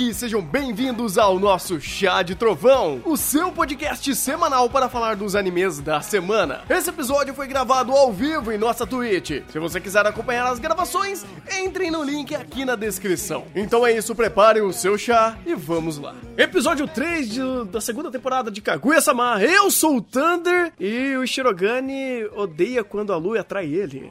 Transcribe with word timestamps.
aqui, 0.00 0.14
sejam 0.14 0.40
bem-vindos 0.40 1.18
ao 1.18 1.38
nosso 1.38 1.78
Chá 1.78 2.22
de 2.22 2.34
Trovão, 2.34 3.02
o 3.04 3.18
seu 3.18 3.52
podcast 3.52 4.14
semanal 4.14 4.70
para 4.70 4.88
falar 4.88 5.14
dos 5.14 5.36
animes 5.36 5.78
da 5.78 6.00
semana. 6.00 6.62
Esse 6.70 6.88
episódio 6.88 7.34
foi 7.34 7.46
gravado 7.46 7.92
ao 7.92 8.10
vivo 8.10 8.50
em 8.50 8.56
nossa 8.56 8.86
Twitch. 8.86 9.42
Se 9.50 9.58
você 9.58 9.78
quiser 9.78 10.06
acompanhar 10.06 10.46
as 10.46 10.58
gravações, 10.58 11.26
entrem 11.62 11.90
no 11.90 12.02
link 12.02 12.34
aqui 12.34 12.64
na 12.64 12.76
descrição. 12.76 13.44
Então 13.54 13.86
é 13.86 13.92
isso, 13.92 14.14
preparem 14.14 14.62
o 14.62 14.72
seu 14.72 14.96
chá 14.96 15.36
e 15.44 15.54
vamos 15.54 15.98
lá. 15.98 16.14
Episódio 16.34 16.88
3 16.88 17.28
de, 17.28 17.64
da 17.70 17.80
segunda 17.82 18.10
temporada 18.10 18.50
de 18.50 18.62
Kaguya-sama. 18.62 19.42
Eu 19.42 19.70
sou 19.70 19.96
o 19.96 20.00
Thunder 20.00 20.72
e 20.80 21.14
o 21.16 21.26
Shirogane 21.26 22.24
odeia 22.34 22.82
quando 22.82 23.12
a 23.12 23.18
lua 23.18 23.40
atrai 23.40 23.66
ele. 23.66 24.10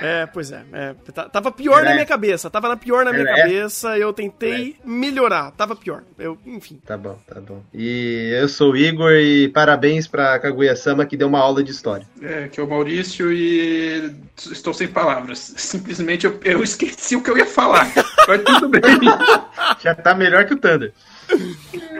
É, 0.00 0.26
pois 0.26 0.50
é. 0.52 0.62
é 0.72 0.94
tava 1.32 1.50
pior 1.52 1.82
é. 1.82 1.84
na 1.84 1.92
minha 1.92 2.06
cabeça. 2.06 2.50
Tava 2.50 2.68
na 2.68 2.76
pior 2.76 3.04
na 3.04 3.12
minha 3.12 3.28
é. 3.28 3.36
cabeça. 3.36 3.98
Eu 3.98 4.12
tentei 4.12 4.76
é. 4.82 4.88
melhorar. 4.88 5.50
Tava 5.52 5.76
pior. 5.76 6.02
Eu, 6.18 6.38
enfim. 6.46 6.80
Tá 6.84 6.96
bom, 6.96 7.18
tá 7.26 7.40
bom. 7.40 7.62
E 7.72 8.30
eu 8.38 8.48
sou 8.48 8.72
o 8.72 8.76
Igor 8.76 9.12
e 9.12 9.48
parabéns 9.48 10.06
pra 10.06 10.38
Kaguya-sama 10.38 11.06
que 11.06 11.16
deu 11.16 11.28
uma 11.28 11.40
aula 11.40 11.62
de 11.62 11.70
história. 11.70 12.06
É, 12.22 12.48
que 12.48 12.60
é 12.60 12.62
o 12.62 12.68
Maurício 12.68 13.32
e 13.32 14.14
estou 14.36 14.74
sem 14.74 14.88
palavras. 14.88 15.38
Simplesmente 15.56 16.26
eu, 16.26 16.38
eu 16.44 16.62
esqueci 16.62 17.16
o 17.16 17.22
que 17.22 17.30
eu 17.30 17.38
ia 17.38 17.46
falar. 17.46 17.90
Mas 18.26 18.42
tudo 18.42 18.68
bem. 18.68 18.82
Já 19.80 19.94
tá 19.94 20.14
melhor 20.14 20.44
que 20.44 20.54
o 20.54 20.58
Thunder. 20.58 20.92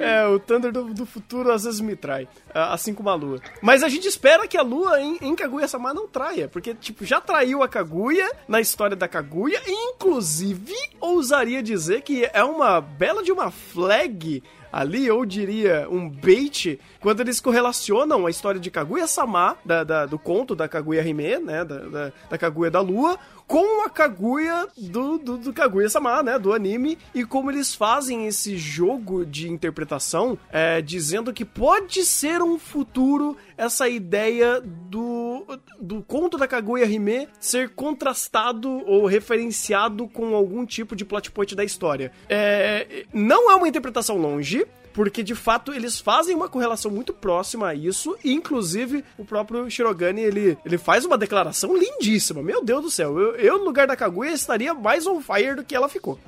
É, 0.00 0.26
o 0.26 0.38
Thunder 0.38 0.72
do, 0.72 0.92
do, 0.92 1.06
futuro 1.06 1.50
às 1.50 1.64
vezes 1.64 1.80
me 1.80 1.96
trai, 1.96 2.28
assim 2.52 2.92
como 2.92 3.08
a 3.08 3.14
Lua. 3.14 3.40
Mas 3.62 3.82
a 3.82 3.88
gente 3.88 4.06
espera 4.06 4.46
que 4.46 4.56
a 4.56 4.62
Lua 4.62 5.00
em, 5.00 5.18
em 5.22 5.34
Kaguya-sama 5.34 5.94
não 5.94 6.06
traia, 6.06 6.48
porque, 6.48 6.74
tipo, 6.74 7.04
já 7.04 7.20
traiu 7.20 7.62
a 7.62 7.68
Kaguya 7.68 8.30
na 8.46 8.60
história 8.60 8.96
da 8.96 9.08
Kaguya, 9.08 9.62
e 9.66 9.72
inclusive 9.72 10.74
ousaria 11.00 11.62
dizer 11.62 12.02
que 12.02 12.28
é 12.32 12.44
uma 12.44 12.80
bela 12.80 13.22
de 13.22 13.32
uma 13.32 13.50
flag 13.50 14.42
ali, 14.74 15.06
eu 15.06 15.24
diria 15.24 15.86
um 15.88 16.10
bait, 16.10 16.80
quando 16.98 17.20
eles 17.20 17.40
correlacionam 17.40 18.26
a 18.26 18.30
história 18.30 18.60
de 18.60 18.72
Kaguya-sama, 18.72 19.56
da, 19.64 19.84
da, 19.84 20.04
do 20.04 20.18
conto 20.18 20.56
da 20.56 20.66
Kaguya 20.66 21.06
Hime, 21.06 21.38
né, 21.38 21.64
da, 21.64 21.78
da, 21.78 22.12
da 22.28 22.38
Kaguya 22.38 22.72
da 22.72 22.80
Lua, 22.80 23.16
com 23.46 23.84
a 23.84 23.90
Kaguya 23.90 24.66
do, 24.76 25.18
do, 25.18 25.38
do 25.38 25.52
Kaguya-sama, 25.52 26.22
né? 26.22 26.38
Do 26.38 26.52
anime. 26.52 26.98
E 27.14 27.24
como 27.24 27.50
eles 27.50 27.74
fazem 27.74 28.26
esse 28.26 28.56
jogo 28.56 29.24
de 29.24 29.48
interpretação, 29.48 30.38
é, 30.50 30.80
dizendo 30.80 31.32
que 31.32 31.44
pode 31.44 32.04
ser 32.04 32.42
um 32.42 32.58
futuro 32.58 33.36
essa 33.56 33.88
ideia 33.88 34.60
do, 34.60 35.46
do 35.80 36.02
conto 36.02 36.36
da 36.36 36.48
Kaguya 36.48 36.86
Hime 36.86 37.28
ser 37.38 37.70
contrastado 37.70 38.70
ou 38.86 39.06
referenciado 39.06 40.08
com 40.08 40.34
algum 40.34 40.64
tipo 40.64 40.96
de 40.96 41.04
plot 41.04 41.30
point 41.30 41.54
da 41.54 41.64
história. 41.64 42.12
É, 42.28 43.04
não 43.12 43.50
é 43.50 43.54
uma 43.54 43.68
interpretação 43.68 44.16
longe, 44.16 44.66
porque 44.94 45.22
de 45.22 45.34
fato 45.34 45.74
eles 45.74 46.00
fazem 46.00 46.34
uma 46.34 46.48
correlação 46.48 46.90
muito 46.90 47.12
próxima 47.12 47.68
a 47.68 47.74
isso, 47.74 48.16
e 48.24 48.32
inclusive 48.32 49.04
o 49.18 49.24
próprio 49.24 49.68
Shirogane 49.68 50.22
ele, 50.22 50.56
ele 50.64 50.78
faz 50.78 51.04
uma 51.04 51.18
declaração 51.18 51.76
lindíssima. 51.76 52.42
Meu 52.42 52.64
Deus 52.64 52.82
do 52.82 52.90
céu, 52.90 53.18
eu, 53.18 53.34
eu 53.34 53.58
no 53.58 53.64
lugar 53.64 53.86
da 53.86 53.96
Kaguya 53.96 54.32
estaria 54.32 54.72
mais 54.72 55.06
on 55.06 55.20
fire 55.20 55.56
do 55.56 55.64
que 55.64 55.74
ela 55.74 55.88
ficou. 55.88 56.18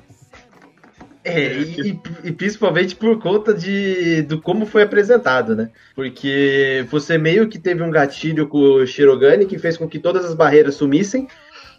É, 1.23 1.57
e, 1.57 1.99
e, 2.23 2.31
principalmente 2.31 2.95
por 2.95 3.19
conta 3.19 3.53
de 3.53 4.21
do 4.21 4.41
como 4.41 4.65
foi 4.65 4.83
apresentado, 4.83 5.55
né? 5.55 5.69
Porque 5.93 6.85
você 6.89 7.17
meio 7.17 7.49
que 7.49 7.59
teve 7.59 7.83
um 7.83 7.91
gatilho 7.91 8.47
com 8.47 8.57
o 8.57 8.87
Shirogane 8.87 9.45
que 9.45 9.59
fez 9.59 9.75
com 9.75 9.89
que 9.89 9.99
todas 9.99 10.23
as 10.23 10.33
barreiras 10.33 10.75
sumissem 10.75 11.27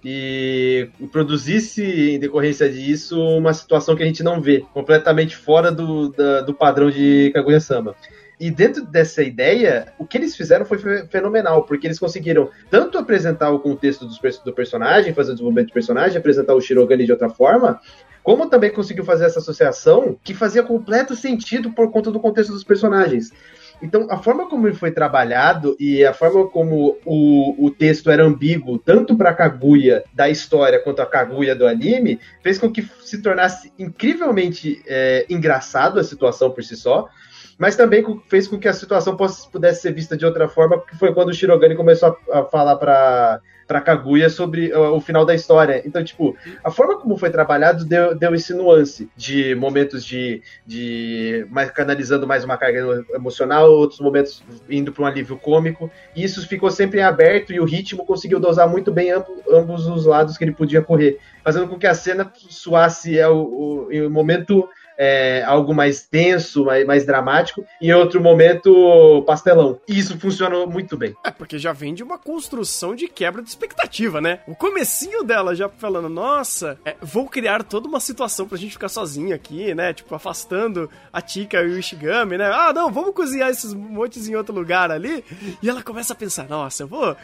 e 0.05 0.89
produzisse, 1.11 1.83
em 1.83 2.19
decorrência 2.19 2.69
disso, 2.69 3.21
uma 3.21 3.53
situação 3.53 3.97
que 3.97 4.03
a 4.03 4.07
gente 4.07 4.23
não 4.23 4.41
vê, 4.41 4.65
completamente 4.73 5.37
fora 5.37 5.71
do, 5.71 6.11
da, 6.11 6.41
do 6.43 6.55
padrão 6.55 6.91
de 6.91 7.31
Kaguya-sama. 7.35 7.95
E 8.41 8.53
dentro 8.53 8.85
dessa 8.87 9.23
ideia, 9.23 9.93
o 9.99 10.07
que 10.07 10.17
eles 10.17 10.37
fizeram 10.37 10.65
foi 10.65 10.79
fenomenal, 11.09 11.65
porque 11.65 11.89
eles 11.89 11.99
conseguiram 11.99 12.51
tanto 12.71 12.97
apresentar 12.97 13.51
o 13.51 13.59
contexto 13.59 14.07
do 14.45 14.53
personagem, 14.53 15.13
fazer 15.13 15.33
o 15.33 15.35
desenvolvimento 15.35 15.69
do 15.69 15.75
personagem, 15.75 16.19
apresentar 16.19 16.55
o 16.55 16.61
Shirogane 16.61 17.05
de 17.05 17.11
outra 17.11 17.29
forma, 17.29 17.81
como 18.23 18.49
também 18.49 18.71
conseguiu 18.71 19.05
fazer 19.05 19.25
essa 19.25 19.41
associação 19.41 20.17
que 20.23 20.35
fazia 20.35 20.63
completo 20.63 21.17
sentido 21.17 21.73
por 21.73 21.91
conta 21.91 22.13
do 22.13 22.21
contexto 22.21 22.53
dos 22.53 22.63
personagens. 22.63 23.33
Então, 23.81 24.07
a 24.11 24.19
forma 24.19 24.49
como 24.49 24.67
ele 24.67 24.75
foi 24.75 24.91
trabalhado 24.91 25.77
e 25.79 26.05
a 26.05 26.13
forma 26.13 26.49
como 26.49 26.97
o, 27.05 27.67
o 27.67 27.71
texto 27.71 28.11
era 28.11 28.25
ambíguo, 28.25 28.79
tanto 28.79 29.17
para 29.17 29.31
a 29.31 29.35
Kaguya 29.35 30.05
da 30.13 30.29
história 30.29 30.81
quanto 30.81 31.01
a 31.01 31.07
Kaguya 31.07 31.55
do 31.55 31.67
anime, 31.67 32.19
fez 32.43 32.59
com 32.59 32.71
que 32.71 32.83
se 33.01 33.23
tornasse 33.23 33.73
incrivelmente 33.79 34.83
é, 34.87 35.27
engraçado 35.31 36.01
a 36.01 36.05
situação 36.05 36.51
por 36.51 36.65
si 36.65 36.77
só, 36.77 37.09
mas 37.57 37.77
também 37.77 38.05
fez 38.29 38.47
com 38.47 38.59
que 38.59 38.69
a 38.69 38.73
situação 38.73 39.17
pudesse 39.51 39.83
ser 39.83 39.93
vista 39.93 40.17
de 40.17 40.25
outra 40.25 40.49
forma, 40.49 40.81
que 40.85 40.97
foi 40.97 41.13
quando 41.15 41.29
o 41.29 41.35
Shirogane 41.35 41.77
começou 41.77 42.17
a, 42.33 42.41
a 42.41 42.45
falar 42.45 42.77
para 42.77 43.41
para 43.69 43.83
Kaguya 43.83 44.31
sobre 44.31 44.73
uh, 44.73 44.95
o 44.95 45.01
final 45.01 45.27
da 45.27 45.35
história. 45.35 45.83
Então, 45.85 46.03
tipo, 46.03 46.35
a 46.65 46.71
forma 46.71 46.99
como 46.99 47.19
foi 47.19 47.29
trabalhado 47.29 47.85
deu, 47.85 48.15
deu 48.15 48.35
esse 48.35 48.55
nuance 48.55 49.11
de 49.15 49.55
momentos 49.55 50.03
de, 50.03 50.43
de 50.67 51.47
mais, 51.51 51.71
canalizando 51.71 52.27
mais 52.27 52.43
uma 52.43 52.57
carga 52.57 53.05
emocional, 53.15 53.71
outros 53.71 54.01
momentos 54.01 54.43
indo 54.71 54.91
para 54.91 55.03
um 55.03 55.07
alívio 55.07 55.37
cômico. 55.37 55.91
E 56.17 56.25
isso 56.25 56.49
ficou 56.49 56.71
sempre 56.71 57.01
em 57.01 57.03
aberto 57.03 57.53
e 57.53 57.61
o 57.61 57.65
ritmo 57.67 58.07
conseguiu 58.07 58.41
dosar 58.41 58.67
muito 58.67 58.91
bem 58.91 59.11
ambos, 59.11 59.39
ambos 59.51 59.87
os 59.87 60.07
lados 60.07 60.39
que 60.39 60.45
ele 60.45 60.53
podia 60.53 60.81
correr, 60.81 61.19
fazendo 61.45 61.69
com 61.69 61.79
que 61.79 61.87
a 61.87 61.95
cena 61.95 62.33
soasse 62.35 63.19
é, 63.19 63.29
o, 63.29 63.37
o, 63.37 64.07
o 64.07 64.11
momento 64.11 64.67
é, 64.99 65.45
algo 65.47 65.73
mais 65.73 66.03
tenso, 66.03 66.65
mais, 66.65 66.85
mais 66.85 67.07
dramático, 67.07 67.65
e 67.81 67.89
em 67.89 67.95
outro 67.95 68.21
momento 68.21 69.23
pastelão. 69.27 69.81
E 69.89 69.97
isso 69.99 70.19
funcionou 70.19 70.69
muito 70.69 70.97
bem. 70.97 71.15
É, 71.25 71.31
porque 71.31 71.59
já 71.59 71.73
vem 71.73 71.95
de 71.95 72.03
uma 72.03 72.19
construção 72.19 72.95
de 72.95 73.07
quebra 73.07 73.41
de 73.41 73.49
expectativa, 73.49 74.21
né? 74.21 74.41
O 74.49 74.57
comecinho 74.57 75.23
dela 75.23 75.55
já 75.55 75.69
falando, 75.69 76.09
nossa, 76.09 76.79
é, 76.85 76.97
vou 77.01 77.29
criar 77.29 77.63
toda 77.63 77.87
uma 77.87 78.01
situação 78.01 78.49
pra 78.49 78.59
gente 78.59 78.73
ficar 78.73 78.89
sozinho 78.89 79.35
aqui, 79.35 79.75
né? 79.75 79.93
Tipo, 79.93 80.15
afastando 80.15 80.91
a 81.13 81.21
Tika 81.21 81.63
e 81.63 81.69
o 81.69 81.79
Ishigami, 81.79 82.37
né? 82.37 82.51
Ah, 82.53 82.73
não, 82.73 82.91
vamos 82.91 83.15
cozinhar 83.15 83.51
esses 83.51 83.73
montes 83.73 84.29
em 84.29 84.35
outro 84.35 84.55
lugar 84.55 84.91
ali. 84.91 85.25
E 85.63 85.69
ela 85.69 85.83
começa 85.83 86.13
a 86.13 86.17
pensar, 86.17 86.49
nossa, 86.49 86.83
eu 86.83 86.89
vou 86.89 87.17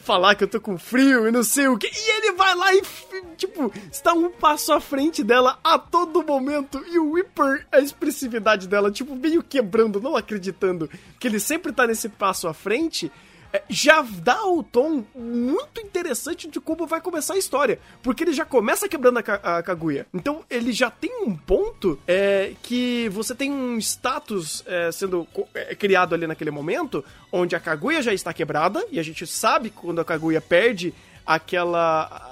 falar 0.00 0.34
que 0.34 0.44
eu 0.44 0.48
tô 0.48 0.60
com 0.60 0.76
frio 0.76 1.26
e 1.26 1.32
não 1.32 1.42
sei 1.42 1.68
o 1.68 1.78
que. 1.78 1.86
E 1.86 2.16
ele 2.16 2.32
vai 2.32 2.54
lá 2.54 2.74
e, 2.74 2.82
tipo, 3.36 3.72
está 3.90 4.12
um 4.12 4.30
passo 4.30 4.72
à 4.72 4.80
frente 4.80 5.22
dela 5.22 5.58
a 5.64 5.78
todo 5.78 6.22
momento. 6.22 6.84
E 6.90 6.97
o 6.98 7.12
Whipper, 7.12 7.66
a 7.70 7.80
expressividade 7.80 8.68
dela, 8.68 8.90
tipo, 8.90 9.14
meio 9.14 9.42
quebrando, 9.42 10.00
não 10.00 10.16
acreditando 10.16 10.90
que 11.18 11.26
ele 11.26 11.40
sempre 11.40 11.72
tá 11.72 11.86
nesse 11.86 12.08
passo 12.08 12.48
à 12.48 12.54
frente, 12.54 13.10
é, 13.52 13.62
já 13.68 14.02
dá 14.02 14.44
o 14.44 14.62
tom 14.62 15.04
muito 15.14 15.80
interessante 15.80 16.48
de 16.48 16.60
como 16.60 16.86
vai 16.86 17.00
começar 17.00 17.34
a 17.34 17.38
história. 17.38 17.78
Porque 18.02 18.24
ele 18.24 18.32
já 18.32 18.44
começa 18.44 18.88
quebrando 18.88 19.18
a, 19.18 19.58
a 19.58 19.62
Kaguya. 19.62 20.06
Então 20.12 20.44
ele 20.50 20.72
já 20.72 20.90
tem 20.90 21.24
um 21.24 21.34
ponto 21.34 21.98
é, 22.06 22.52
que 22.62 23.08
você 23.10 23.34
tem 23.34 23.50
um 23.50 23.78
status 23.78 24.62
é, 24.66 24.92
sendo 24.92 25.26
é, 25.54 25.74
criado 25.74 26.14
ali 26.14 26.26
naquele 26.26 26.50
momento, 26.50 27.04
onde 27.32 27.56
a 27.56 27.60
Kaguya 27.60 28.02
já 28.02 28.12
está 28.12 28.32
quebrada, 28.32 28.84
e 28.90 29.00
a 29.00 29.02
gente 29.02 29.26
sabe 29.26 29.70
quando 29.70 30.00
a 30.00 30.04
Kaguya 30.04 30.40
perde 30.40 30.94
aquela 31.28 32.26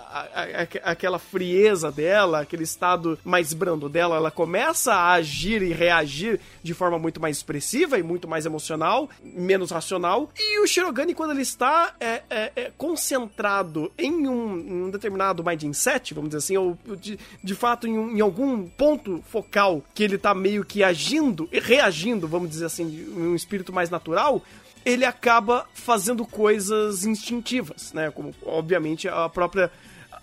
aquela 0.83 1.19
frieza 1.19 1.93
dela, 1.93 2.41
aquele 2.41 2.63
estado 2.63 3.19
mais 3.23 3.53
brando 3.53 3.87
dela, 3.87 4.17
ela 4.17 4.31
começa 4.31 4.95
a 4.95 5.13
agir 5.13 5.61
e 5.61 5.75
reagir 5.75 6.41
de 6.63 6.73
forma 6.73 6.99
muito 6.99 7.21
mais 7.21 7.37
expressiva 7.37 7.99
e 7.99 8.03
muito 8.03 8.27
mais 8.27 8.47
emocional, 8.47 9.11
menos 9.23 9.71
racional. 9.71 10.31
E 10.39 10.59
o 10.61 10.67
Shirogane, 10.67 11.15
quando 11.15 11.33
ele 11.33 11.43
está 11.43 11.95
é, 12.01 12.23
é, 12.31 12.53
é 12.57 12.73
concentrado 12.79 13.93
em 13.99 14.27
um, 14.27 14.59
em 14.59 14.83
um, 14.85 14.91
determinado 14.91 15.45
mindset, 15.45 16.15
vamos 16.15 16.31
dizer 16.31 16.39
assim, 16.39 16.57
ou 16.57 16.79
de, 16.99 17.19
de 17.45 17.55
fato 17.55 17.87
em, 17.87 17.99
um, 17.99 18.17
em, 18.17 18.21
algum 18.23 18.67
ponto 18.67 19.23
focal 19.29 19.83
que 19.95 20.03
ele 20.03 20.17
está 20.17 20.35
meio 20.35 20.65
que 20.65 20.83
agindo 20.83 21.47
e 21.53 21.61
reagindo, 21.61 22.27
vamos 22.27 22.49
dizer 22.49 22.65
assim, 22.65 22.85
em 22.85 23.21
um 23.21 23.35
espírito 23.35 23.71
mais 23.71 23.91
natural, 23.91 24.43
ele 24.87 25.05
acaba 25.05 25.67
fazendo 25.75 26.25
coisas 26.25 27.05
instintivas, 27.05 27.93
né? 27.93 28.09
Como, 28.13 28.33
obviamente, 28.45 29.09
a 29.09 29.29
própria 29.29 29.71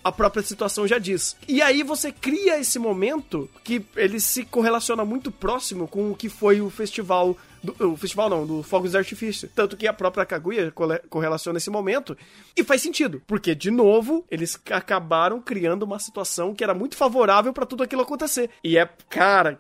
a 0.01 0.11
própria 0.11 0.43
situação 0.43 0.85
já 0.85 0.97
diz. 0.97 1.37
E 1.47 1.61
aí 1.61 1.81
você 1.81 2.11
cria 2.11 2.59
esse 2.59 2.77
momento 2.77 3.49
que 3.63 3.85
ele 3.95 4.19
se 4.19 4.43
correlaciona 4.43 5.05
muito 5.05 5.31
próximo 5.31 5.87
com 5.87 6.11
o 6.11 6.15
que 6.15 6.27
foi 6.27 6.59
o 6.59 6.69
festival 6.69 7.37
do, 7.63 7.93
o 7.93 7.95
festival 7.95 8.29
não, 8.29 8.45
do 8.45 8.61
Fogos 8.61 8.91
de 8.91 8.97
Artifício. 8.97 9.49
Tanto 9.55 9.77
que 9.77 9.87
a 9.87 9.93
própria 9.93 10.25
Kaguya 10.25 10.73
correlaciona 11.09 11.57
esse 11.57 11.69
momento. 11.69 12.17
E 12.55 12.63
faz 12.65 12.81
sentido, 12.81 13.21
porque, 13.25 13.55
de 13.55 13.71
novo, 13.71 14.25
eles 14.29 14.59
acabaram 14.69 15.39
criando 15.39 15.83
uma 15.83 15.99
situação 15.99 16.53
que 16.53 16.63
era 16.63 16.73
muito 16.73 16.97
favorável 16.97 17.53
para 17.53 17.65
tudo 17.65 17.83
aquilo 17.83 18.01
acontecer. 18.01 18.49
E 18.61 18.77
é, 18.77 18.89
cara, 19.09 19.57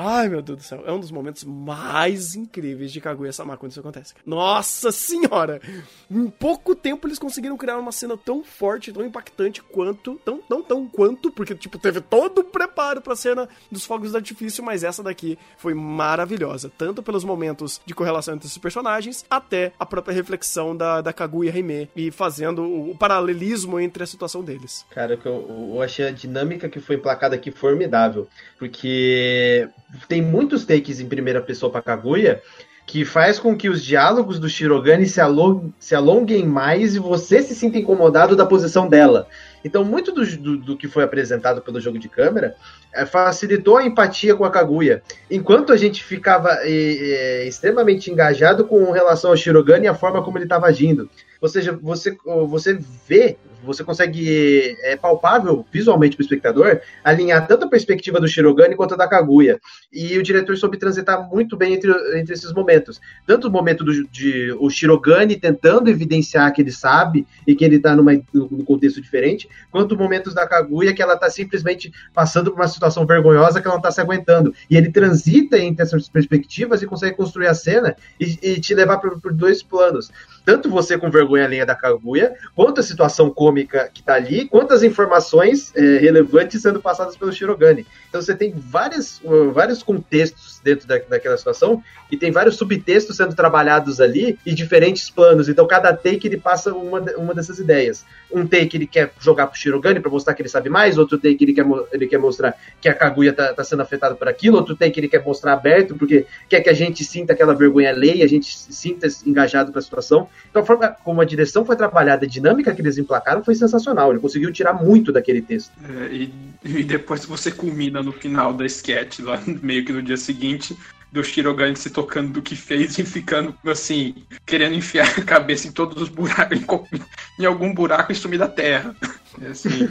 Ai, 0.00 0.28
meu 0.28 0.40
Deus 0.40 0.58
do 0.58 0.64
céu. 0.64 0.84
É 0.86 0.92
um 0.92 1.00
dos 1.00 1.10
momentos 1.10 1.42
mais 1.42 2.36
incríveis 2.36 2.92
de 2.92 3.00
Kaguya-sama 3.00 3.56
quando 3.56 3.72
isso 3.72 3.80
acontece. 3.80 4.14
Nossa 4.24 4.92
senhora! 4.92 5.60
Em 6.08 6.30
pouco 6.30 6.76
tempo 6.76 7.08
eles 7.08 7.18
conseguiram 7.18 7.56
criar 7.56 7.78
uma 7.78 7.90
cena 7.90 8.16
tão 8.16 8.44
forte, 8.44 8.92
tão 8.92 9.04
impactante 9.04 9.60
quanto. 9.60 10.14
Tão, 10.24 10.38
tão, 10.38 10.62
tão 10.62 10.86
quanto, 10.86 11.32
porque, 11.32 11.52
tipo, 11.52 11.78
teve 11.78 12.00
todo 12.00 12.42
o 12.42 12.44
preparo 12.44 13.00
pra 13.00 13.16
cena 13.16 13.48
dos 13.72 13.84
fogos 13.84 14.12
de 14.12 14.16
artifício, 14.16 14.62
mas 14.62 14.84
essa 14.84 15.02
daqui 15.02 15.36
foi 15.56 15.74
maravilhosa. 15.74 16.70
Tanto 16.78 17.02
pelos 17.02 17.24
momentos 17.24 17.80
de 17.84 17.92
correlação 17.92 18.34
entre 18.34 18.46
esses 18.46 18.58
personagens, 18.58 19.26
até 19.28 19.72
a 19.80 19.84
própria 19.84 20.14
reflexão 20.14 20.76
da, 20.76 21.00
da 21.00 21.12
Kaguya 21.12 21.58
Hime 21.58 21.90
e 21.96 22.12
fazendo 22.12 22.62
o, 22.62 22.92
o 22.92 22.96
paralelismo 22.96 23.80
entre 23.80 24.04
a 24.04 24.06
situação 24.06 24.44
deles. 24.44 24.86
Cara, 24.90 25.18
eu, 25.24 25.72
eu 25.74 25.82
achei 25.82 26.06
a 26.06 26.12
dinâmica 26.12 26.68
que 26.68 26.78
foi 26.78 26.94
emplacada 26.94 27.34
aqui 27.34 27.50
formidável. 27.50 28.28
Porque 28.58 29.68
tem 30.08 30.22
muitos 30.22 30.64
takes 30.64 31.00
em 31.00 31.08
primeira 31.08 31.40
pessoa 31.40 31.70
pra 31.70 31.82
Kaguya 31.82 32.42
que 32.88 33.04
faz 33.04 33.38
com 33.38 33.54
que 33.54 33.68
os 33.68 33.84
diálogos 33.84 34.38
do 34.38 34.48
Shirogane 34.48 35.04
se, 35.04 35.20
along, 35.20 35.70
se 35.78 35.94
alonguem 35.94 36.46
mais 36.46 36.94
e 36.94 36.98
você 36.98 37.42
se 37.42 37.54
sinta 37.54 37.76
incomodado 37.76 38.34
da 38.34 38.46
posição 38.46 38.88
dela. 38.88 39.28
Então, 39.62 39.84
muito 39.84 40.10
do, 40.10 40.24
do, 40.24 40.56
do 40.56 40.76
que 40.76 40.88
foi 40.88 41.04
apresentado 41.04 41.60
pelo 41.60 41.78
jogo 41.82 41.98
de 41.98 42.08
câmera 42.08 42.56
é, 42.94 43.04
facilitou 43.04 43.76
a 43.76 43.84
empatia 43.84 44.34
com 44.34 44.42
a 44.42 44.50
Kaguya. 44.50 45.02
Enquanto 45.30 45.70
a 45.70 45.76
gente 45.76 46.02
ficava 46.02 46.60
é, 46.62 46.70
é, 46.70 47.46
extremamente 47.46 48.10
engajado 48.10 48.64
com 48.64 48.90
relação 48.90 49.32
ao 49.32 49.36
Shirogane 49.36 49.84
e 49.84 49.88
a 49.88 49.94
forma 49.94 50.22
como 50.24 50.38
ele 50.38 50.46
estava 50.46 50.66
agindo. 50.66 51.10
Ou 51.42 51.48
seja, 51.48 51.78
você, 51.82 52.16
você 52.48 52.78
vê 53.06 53.36
você 53.62 53.84
consegue, 53.84 54.76
é 54.82 54.96
palpável 54.96 55.64
visualmente 55.72 56.16
para 56.16 56.22
o 56.22 56.24
espectador, 56.24 56.80
alinhar 57.02 57.46
tanto 57.46 57.66
a 57.66 57.68
perspectiva 57.68 58.20
do 58.20 58.28
Shirogane 58.28 58.76
quanto 58.76 58.94
a 58.94 58.96
da 58.96 59.08
Kaguya. 59.08 59.58
E 59.92 60.16
o 60.18 60.22
diretor 60.22 60.56
soube 60.56 60.76
transitar 60.76 61.28
muito 61.28 61.56
bem 61.56 61.74
entre, 61.74 61.90
entre 62.18 62.34
esses 62.34 62.52
momentos. 62.52 63.00
Tanto 63.26 63.48
o 63.48 63.50
momento 63.50 63.84
do, 63.84 64.06
de 64.08 64.52
o 64.58 64.70
Shirogane 64.70 65.36
tentando 65.36 65.90
evidenciar 65.90 66.52
que 66.52 66.62
ele 66.62 66.72
sabe 66.72 67.26
e 67.46 67.54
que 67.54 67.64
ele 67.64 67.76
está 67.76 67.94
num 67.96 68.64
contexto 68.64 69.00
diferente, 69.00 69.48
quanto 69.70 69.96
momentos 69.96 70.34
da 70.34 70.46
Kaguya 70.46 70.94
que 70.94 71.02
ela 71.02 71.14
está 71.14 71.28
simplesmente 71.30 71.92
passando 72.14 72.50
por 72.50 72.60
uma 72.60 72.68
situação 72.68 73.06
vergonhosa 73.06 73.60
que 73.60 73.66
ela 73.66 73.74
não 73.74 73.80
está 73.80 73.90
se 73.90 74.00
aguentando. 74.00 74.54
E 74.70 74.76
ele 74.76 74.90
transita 74.90 75.58
entre 75.58 75.82
essas 75.82 76.08
perspectivas 76.08 76.82
e 76.82 76.86
consegue 76.86 77.16
construir 77.16 77.48
a 77.48 77.54
cena 77.54 77.96
e, 78.20 78.38
e 78.42 78.60
te 78.60 78.74
levar 78.74 78.98
por, 78.98 79.20
por 79.20 79.32
dois 79.32 79.62
planos 79.62 80.10
tanto 80.48 80.70
você 80.70 80.96
com 80.96 81.10
vergonha 81.10 81.44
alheia 81.44 81.66
da 81.66 81.74
Kaguya, 81.74 82.32
quanto 82.54 82.80
a 82.80 82.82
situação 82.82 83.28
cômica 83.28 83.90
que 83.92 84.02
tá 84.02 84.14
ali, 84.14 84.48
quanto 84.48 84.72
as 84.72 84.82
informações 84.82 85.76
é, 85.76 85.98
relevantes 85.98 86.62
sendo 86.62 86.80
passadas 86.80 87.18
pelo 87.18 87.30
Shirogane. 87.30 87.86
Então 88.08 88.22
você 88.22 88.34
tem 88.34 88.54
várias, 88.56 89.20
uh, 89.22 89.52
vários 89.52 89.82
contextos 89.82 90.58
dentro 90.64 90.88
da, 90.88 90.96
daquela 90.96 91.36
situação 91.36 91.82
e 92.10 92.16
tem 92.16 92.30
vários 92.30 92.56
subtextos 92.56 93.18
sendo 93.18 93.34
trabalhados 93.34 94.00
ali 94.00 94.38
e 94.46 94.54
diferentes 94.54 95.10
planos. 95.10 95.50
Então 95.50 95.66
cada 95.66 95.94
take 95.94 96.26
ele 96.26 96.38
passa 96.38 96.72
uma, 96.72 97.00
uma 97.18 97.34
dessas 97.34 97.58
ideias. 97.58 98.06
Um 98.32 98.46
take 98.46 98.74
ele 98.74 98.86
quer 98.86 99.12
jogar 99.20 99.48
pro 99.48 99.58
Shirogane 99.58 100.00
para 100.00 100.10
mostrar 100.10 100.32
que 100.32 100.40
ele 100.40 100.48
sabe 100.48 100.70
mais, 100.70 100.96
outro 100.96 101.18
take 101.18 101.44
ele 101.44 101.52
quer, 101.52 101.66
ele 101.92 102.06
quer 102.06 102.18
mostrar 102.18 102.54
que 102.80 102.88
a 102.88 102.94
Kaguya 102.94 103.34
tá, 103.34 103.52
tá 103.52 103.62
sendo 103.62 103.82
afetada 103.82 104.14
por 104.14 104.26
aquilo, 104.26 104.56
outro 104.56 104.74
take 104.74 104.98
ele 104.98 105.08
quer 105.08 105.22
mostrar 105.22 105.52
aberto 105.52 105.94
porque 105.94 106.24
quer 106.48 106.62
que 106.62 106.70
a 106.70 106.74
gente 106.74 107.04
sinta 107.04 107.34
aquela 107.34 107.54
vergonha 107.54 107.90
alheia, 107.90 108.24
a 108.24 108.28
gente 108.28 108.56
sinta 108.56 109.06
engajado 109.26 109.72
com 109.72 109.78
a 109.78 109.82
situação. 109.82 110.26
Então 110.50 110.62
a 110.62 110.66
forma 110.66 110.88
como 111.04 111.20
a 111.20 111.24
direção 111.24 111.64
foi 111.64 111.76
trabalhada, 111.76 112.24
a 112.24 112.28
dinâmica 112.28 112.74
que 112.74 112.80
eles 112.80 112.98
emplacaram 112.98 113.44
foi 113.44 113.54
sensacional. 113.54 114.10
Ele 114.10 114.20
conseguiu 114.20 114.52
tirar 114.52 114.72
muito 114.72 115.12
daquele 115.12 115.42
texto. 115.42 115.72
É, 115.84 116.12
e, 116.12 116.34
e 116.64 116.84
depois 116.84 117.24
você 117.24 117.50
culmina 117.50 118.02
no 118.02 118.12
final 118.12 118.52
da 118.52 118.64
sketch, 118.66 119.20
lá 119.20 119.40
meio 119.62 119.84
que 119.84 119.92
no 119.92 120.02
dia 120.02 120.16
seguinte, 120.16 120.76
do 121.10 121.24
Shirogane 121.24 121.76
se 121.76 121.90
tocando 121.90 122.32
do 122.32 122.42
que 122.42 122.54
fez 122.54 122.98
e 122.98 123.04
ficando 123.04 123.54
assim, 123.66 124.14
querendo 124.44 124.74
enfiar 124.74 125.08
a 125.18 125.22
cabeça 125.22 125.66
em 125.66 125.72
todos 125.72 126.02
os 126.02 126.08
buracos, 126.08 126.58
em, 126.58 126.64
em 127.42 127.46
algum 127.46 127.72
buraco 127.72 128.12
e 128.12 128.14
sumir 128.14 128.38
da 128.38 128.48
terra. 128.48 128.94
É 129.40 129.48
assim. 129.48 129.88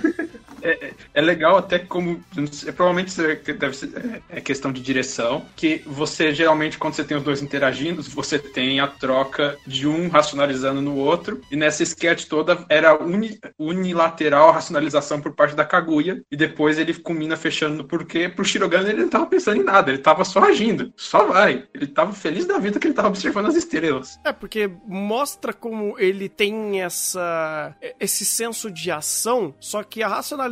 É, 0.61 0.93
é, 1.13 1.21
legal 1.21 1.57
até 1.57 1.79
como. 1.79 2.23
É, 2.65 2.71
provavelmente 2.71 3.15
deve 3.53 3.75
ser 3.75 4.21
é, 4.29 4.37
é 4.37 4.41
questão 4.41 4.71
de 4.71 4.81
direção. 4.81 5.45
Que 5.55 5.81
você 5.85 6.33
geralmente, 6.33 6.77
quando 6.77 6.93
você 6.93 7.03
tem 7.03 7.17
os 7.17 7.23
dois 7.23 7.41
interagindo, 7.41 8.01
você 8.01 8.39
tem 8.39 8.79
a 8.79 8.87
troca 8.87 9.57
de 9.65 9.87
um 9.87 10.09
racionalizando 10.09 10.81
no 10.81 10.95
outro. 10.95 11.41
E 11.51 11.55
nessa 11.55 11.83
sketch 11.83 12.25
toda 12.25 12.65
era 12.69 13.01
uni, 13.01 13.39
unilateral 13.57 14.49
a 14.49 14.53
racionalização 14.53 15.21
por 15.21 15.33
parte 15.33 15.55
da 15.55 15.65
Kaguya. 15.65 16.21
E 16.31 16.35
depois 16.35 16.77
ele 16.77 16.93
culmina 16.93 17.37
fechando 17.37 17.83
porque 17.83 18.29
pro 18.29 18.45
Shirogane 18.45 18.89
ele 18.89 19.01
não 19.01 19.09
tava 19.09 19.27
pensando 19.27 19.61
em 19.61 19.63
nada, 19.63 19.91
ele 19.91 19.99
tava 19.99 20.23
só 20.23 20.43
agindo. 20.43 20.93
Só 20.95 21.25
vai. 21.25 21.67
Ele 21.73 21.87
tava 21.87 22.13
feliz 22.13 22.45
da 22.45 22.57
vida 22.57 22.79
que 22.79 22.87
ele 22.87 22.93
tava 22.93 23.09
observando 23.09 23.47
as 23.47 23.55
estrelas. 23.55 24.19
É, 24.23 24.31
porque 24.31 24.69
mostra 24.85 25.53
como 25.53 25.97
ele 25.99 26.29
tem 26.29 26.81
essa 26.81 27.75
esse 27.99 28.25
senso 28.25 28.69
de 28.71 28.91
ação, 28.91 29.53
só 29.59 29.83
que 29.83 30.03
a 30.03 30.07
racionalização 30.07 30.46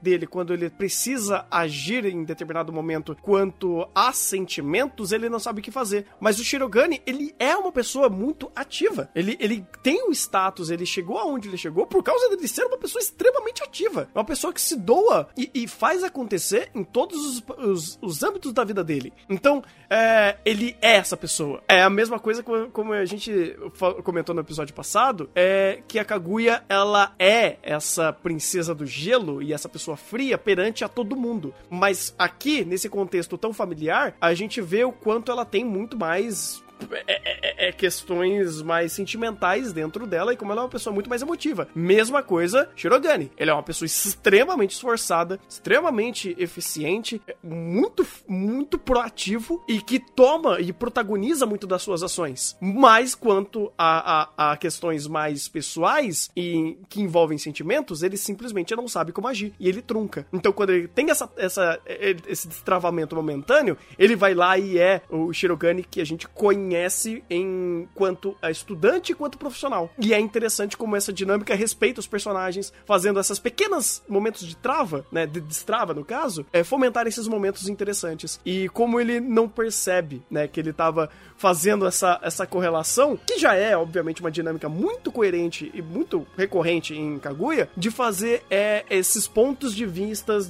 dele 0.00 0.26
quando 0.26 0.52
ele 0.52 0.70
precisa 0.70 1.46
agir 1.50 2.04
em 2.04 2.24
determinado 2.24 2.72
momento 2.72 3.16
quanto 3.20 3.88
a 3.94 4.12
sentimentos, 4.12 5.12
ele 5.12 5.28
não 5.28 5.38
sabe 5.38 5.60
o 5.60 5.62
que 5.62 5.70
fazer. 5.70 6.06
Mas 6.20 6.38
o 6.38 6.44
Shirogane, 6.44 7.02
ele 7.06 7.34
é 7.38 7.56
uma 7.56 7.72
pessoa 7.72 8.08
muito 8.08 8.50
ativa. 8.54 9.10
Ele, 9.14 9.36
ele 9.40 9.64
tem 9.82 10.08
o 10.08 10.12
status, 10.12 10.70
ele 10.70 10.86
chegou 10.86 11.18
aonde 11.18 11.48
ele 11.48 11.56
chegou 11.56 11.86
por 11.86 12.02
causa 12.02 12.28
dele 12.28 12.48
ser 12.48 12.64
uma 12.64 12.78
pessoa 12.78 13.02
extremamente 13.02 13.62
ativa. 13.62 14.08
Uma 14.14 14.24
pessoa 14.24 14.52
que 14.52 14.60
se 14.60 14.76
doa 14.76 15.28
e, 15.36 15.50
e 15.54 15.68
faz 15.68 16.02
acontecer 16.02 16.70
em 16.74 16.84
todos 16.84 17.18
os, 17.24 17.44
os, 17.58 17.98
os, 18.00 18.22
âmbitos 18.22 18.52
da 18.52 18.64
vida 18.64 18.82
dele. 18.82 19.12
Então, 19.28 19.62
é, 19.90 20.36
ele 20.44 20.76
é 20.80 20.96
essa 20.96 21.16
pessoa. 21.16 21.62
É 21.68 21.82
a 21.82 21.90
mesma 21.90 22.18
coisa 22.18 22.42
como, 22.42 22.70
como 22.70 22.92
a 22.92 23.04
gente 23.04 23.56
comentou 24.02 24.34
no 24.34 24.40
episódio 24.40 24.74
passado, 24.74 25.30
é 25.34 25.82
que 25.86 25.98
a 25.98 26.04
Kaguya, 26.04 26.64
ela 26.68 27.14
é 27.18 27.56
essa 27.62 28.12
princesa 28.12 28.74
do 28.74 28.86
gelo 28.86 29.27
e 29.42 29.52
essa 29.52 29.68
pessoa 29.68 29.96
fria 29.96 30.38
perante 30.38 30.84
a 30.84 30.88
todo 30.88 31.16
mundo. 31.16 31.54
Mas 31.70 32.14
aqui, 32.18 32.64
nesse 32.64 32.88
contexto 32.88 33.36
tão 33.36 33.52
familiar, 33.52 34.16
a 34.20 34.34
gente 34.34 34.60
vê 34.60 34.84
o 34.84 34.92
quanto 34.92 35.30
ela 35.30 35.44
tem 35.44 35.64
muito 35.64 35.96
mais 35.96 36.62
é, 36.90 37.04
é, 37.06 37.20
é, 37.24 37.68
é, 37.68 37.72
questões 37.72 38.62
mais 38.62 38.92
sentimentais 38.92 39.72
dentro 39.72 40.06
dela 40.06 40.32
e 40.32 40.36
como 40.36 40.52
ela 40.52 40.62
é 40.62 40.64
uma 40.64 40.70
pessoa 40.70 40.92
muito 40.92 41.08
mais 41.08 41.22
emotiva. 41.22 41.68
Mesma 41.74 42.22
coisa, 42.22 42.68
Shirogane. 42.76 43.30
Ele 43.36 43.50
é 43.50 43.54
uma 43.54 43.62
pessoa 43.62 43.86
extremamente 43.86 44.74
esforçada, 44.74 45.40
extremamente 45.48 46.34
eficiente, 46.38 47.20
muito, 47.42 48.06
muito 48.26 48.78
proativo 48.78 49.62
e 49.68 49.80
que 49.80 49.98
toma 49.98 50.60
e 50.60 50.72
protagoniza 50.72 51.46
muito 51.46 51.66
das 51.66 51.82
suas 51.82 52.02
ações. 52.02 52.56
Mas 52.60 53.14
quanto 53.14 53.72
a, 53.76 54.22
a, 54.36 54.52
a 54.52 54.56
questões 54.56 55.06
mais 55.06 55.48
pessoais 55.48 56.30
e 56.36 56.78
que 56.88 57.00
envolvem 57.00 57.38
sentimentos, 57.38 58.02
ele 58.02 58.16
simplesmente 58.16 58.74
não 58.74 58.88
sabe 58.88 59.12
como 59.12 59.28
agir 59.28 59.52
e 59.58 59.68
ele 59.68 59.82
trunca. 59.82 60.26
Então, 60.32 60.52
quando 60.52 60.70
ele 60.70 60.88
tem 60.88 61.10
essa, 61.10 61.30
essa, 61.36 61.80
esse 62.26 62.48
destravamento 62.48 63.16
momentâneo, 63.16 63.76
ele 63.98 64.16
vai 64.16 64.34
lá 64.34 64.58
e 64.58 64.78
é 64.78 65.02
o 65.10 65.32
Shirogane 65.32 65.82
que 65.82 66.00
a 66.00 66.04
gente 66.04 66.26
conhece 66.28 66.67
conhece 66.68 67.24
enquanto 67.30 68.36
estudante 68.50 69.12
e 69.12 69.14
quanto 69.14 69.38
profissional. 69.38 69.90
E 69.98 70.12
é 70.12 70.20
interessante 70.20 70.76
como 70.76 70.96
essa 70.96 71.12
dinâmica 71.12 71.54
respeita 71.54 72.00
os 72.00 72.06
personagens, 72.06 72.72
fazendo 72.84 73.18
essas 73.18 73.38
pequenas 73.38 74.02
momentos 74.06 74.46
de 74.46 74.54
trava, 74.54 75.06
né, 75.10 75.26
de 75.26 75.40
destrava 75.40 75.94
no 75.94 76.04
caso, 76.04 76.44
é 76.52 76.62
fomentar 76.62 77.06
esses 77.06 77.26
momentos 77.26 77.68
interessantes. 77.68 78.38
E 78.44 78.68
como 78.68 79.00
ele 79.00 79.18
não 79.18 79.48
percebe, 79.48 80.22
né, 80.30 80.46
que 80.46 80.60
ele 80.60 80.70
estava 80.70 81.08
fazendo 81.38 81.86
essa, 81.86 82.18
essa 82.22 82.46
correlação, 82.46 83.16
que 83.16 83.38
já 83.38 83.54
é, 83.54 83.76
obviamente, 83.76 84.20
uma 84.20 84.30
dinâmica 84.30 84.68
muito 84.68 85.10
coerente 85.10 85.70
e 85.72 85.80
muito 85.80 86.26
recorrente 86.36 86.94
em 86.94 87.18
Kaguya, 87.18 87.70
de 87.76 87.90
fazer 87.90 88.42
é, 88.50 88.84
esses 88.90 89.26
pontos 89.26 89.74
de 89.74 89.86
vistas 89.86 90.48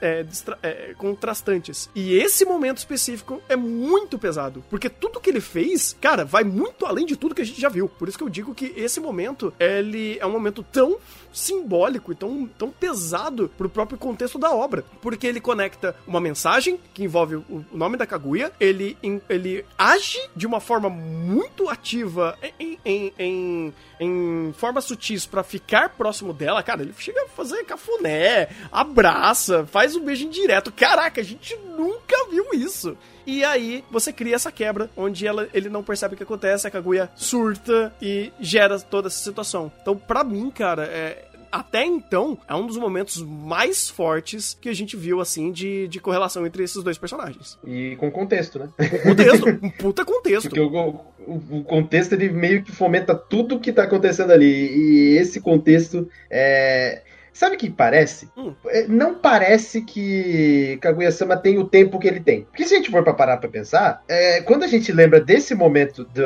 é, 0.00 0.24
é, 0.62 0.94
contrastantes. 0.96 1.90
E 1.94 2.14
esse 2.14 2.44
momento 2.44 2.78
específico 2.78 3.40
é 3.48 3.56
muito 3.56 4.18
pesado, 4.18 4.62
porque 4.68 4.90
tudo 4.90 5.18
que 5.18 5.30
ele 5.30 5.40
cara, 6.00 6.24
vai 6.24 6.44
muito 6.44 6.84
além 6.86 7.06
de 7.06 7.16
tudo 7.16 7.34
que 7.34 7.42
a 7.42 7.44
gente 7.44 7.60
já 7.60 7.68
viu. 7.68 7.88
Por 7.88 8.08
isso 8.08 8.18
que 8.18 8.24
eu 8.24 8.28
digo 8.28 8.54
que 8.54 8.72
esse 8.76 9.00
momento, 9.00 9.52
ele 9.58 10.18
é 10.18 10.26
um 10.26 10.32
momento 10.32 10.62
tão 10.62 10.98
simbólico 11.32 12.12
e 12.12 12.14
tão, 12.14 12.46
tão 12.46 12.70
pesado 12.70 13.50
pro 13.58 13.68
próprio 13.68 13.98
contexto 13.98 14.38
da 14.38 14.50
obra. 14.50 14.84
Porque 15.02 15.26
ele 15.26 15.40
conecta 15.40 15.94
uma 16.06 16.20
mensagem 16.20 16.80
que 16.94 17.04
envolve 17.04 17.36
o 17.36 17.64
nome 17.72 17.96
da 17.96 18.06
Kaguya, 18.06 18.52
ele, 18.58 18.96
ele 19.28 19.64
age 19.78 20.18
de 20.34 20.46
uma 20.46 20.60
forma 20.60 20.88
muito 20.88 21.68
ativa 21.68 22.38
em, 22.58 22.78
em, 22.84 23.12
em, 23.18 23.74
em 24.00 24.54
formas 24.54 24.84
sutis 24.84 25.26
para 25.26 25.42
ficar 25.42 25.90
próximo 25.90 26.32
dela. 26.32 26.62
Cara, 26.62 26.82
ele 26.82 26.94
chega 26.98 27.22
a 27.24 27.28
fazer 27.28 27.64
cafuné, 27.64 28.48
abraça, 28.72 29.66
faz 29.66 29.94
um 29.94 30.00
beijo 30.00 30.24
indireto. 30.24 30.72
Caraca, 30.72 31.20
a 31.20 31.24
gente 31.24 31.54
nunca 31.76 32.28
viu 32.30 32.46
isso. 32.54 32.96
E 33.26 33.44
aí 33.44 33.84
você 33.90 34.12
cria 34.12 34.36
essa 34.36 34.52
quebra, 34.52 34.88
onde 34.96 35.26
ela, 35.26 35.48
ele 35.52 35.68
não 35.68 35.82
percebe 35.82 36.14
o 36.14 36.16
que 36.16 36.22
acontece, 36.22 36.66
a 36.66 36.70
Kaguya 36.70 37.10
surta 37.14 37.92
e 38.00 38.32
gera 38.40 38.78
toda 38.78 39.08
essa 39.08 39.18
situação. 39.18 39.72
Então, 39.82 39.96
pra 39.96 40.22
mim, 40.22 40.50
cara, 40.50 40.84
é, 40.84 41.24
até 41.50 41.84
então, 41.84 42.38
é 42.48 42.54
um 42.54 42.66
dos 42.66 42.76
momentos 42.76 43.22
mais 43.22 43.88
fortes 43.88 44.56
que 44.60 44.68
a 44.68 44.74
gente 44.74 44.96
viu, 44.96 45.20
assim, 45.20 45.50
de, 45.50 45.88
de 45.88 45.98
correlação 45.98 46.46
entre 46.46 46.62
esses 46.62 46.82
dois 46.82 46.98
personagens. 46.98 47.58
E 47.66 47.96
com 47.96 48.10
contexto, 48.10 48.58
né? 48.58 48.68
Com 48.76 48.98
contexto, 49.10 49.48
um 49.62 49.70
puta 49.70 50.04
contexto. 50.04 50.48
Porque 50.48 50.60
o, 50.60 51.00
o, 51.26 51.58
o, 51.58 51.64
contexto, 51.64 52.12
ele 52.12 52.28
meio 52.28 52.62
que 52.62 52.72
fomenta 52.72 53.14
tudo 53.14 53.58
que 53.58 53.72
tá 53.72 53.84
acontecendo 53.84 54.32
ali. 54.32 54.46
E 54.46 55.16
esse 55.16 55.40
contexto 55.40 56.08
é... 56.30 57.02
Sabe 57.36 57.56
o 57.56 57.58
que 57.58 57.68
parece? 57.68 58.30
Hum. 58.34 58.54
É, 58.68 58.88
não 58.88 59.14
parece 59.14 59.82
que 59.82 60.78
Kaguya-sama 60.80 61.36
tem 61.36 61.58
o 61.58 61.68
tempo 61.68 61.98
que 61.98 62.08
ele 62.08 62.18
tem. 62.18 62.44
Porque 62.44 62.64
se 62.64 62.72
a 62.72 62.78
gente 62.78 62.90
for 62.90 63.04
pra 63.04 63.12
parar 63.12 63.36
pra 63.36 63.46
pensar, 63.46 64.02
é, 64.08 64.40
quando 64.40 64.62
a 64.62 64.66
gente 64.66 64.90
lembra 64.90 65.20
desse 65.20 65.54
momento 65.54 66.04
do, 66.04 66.24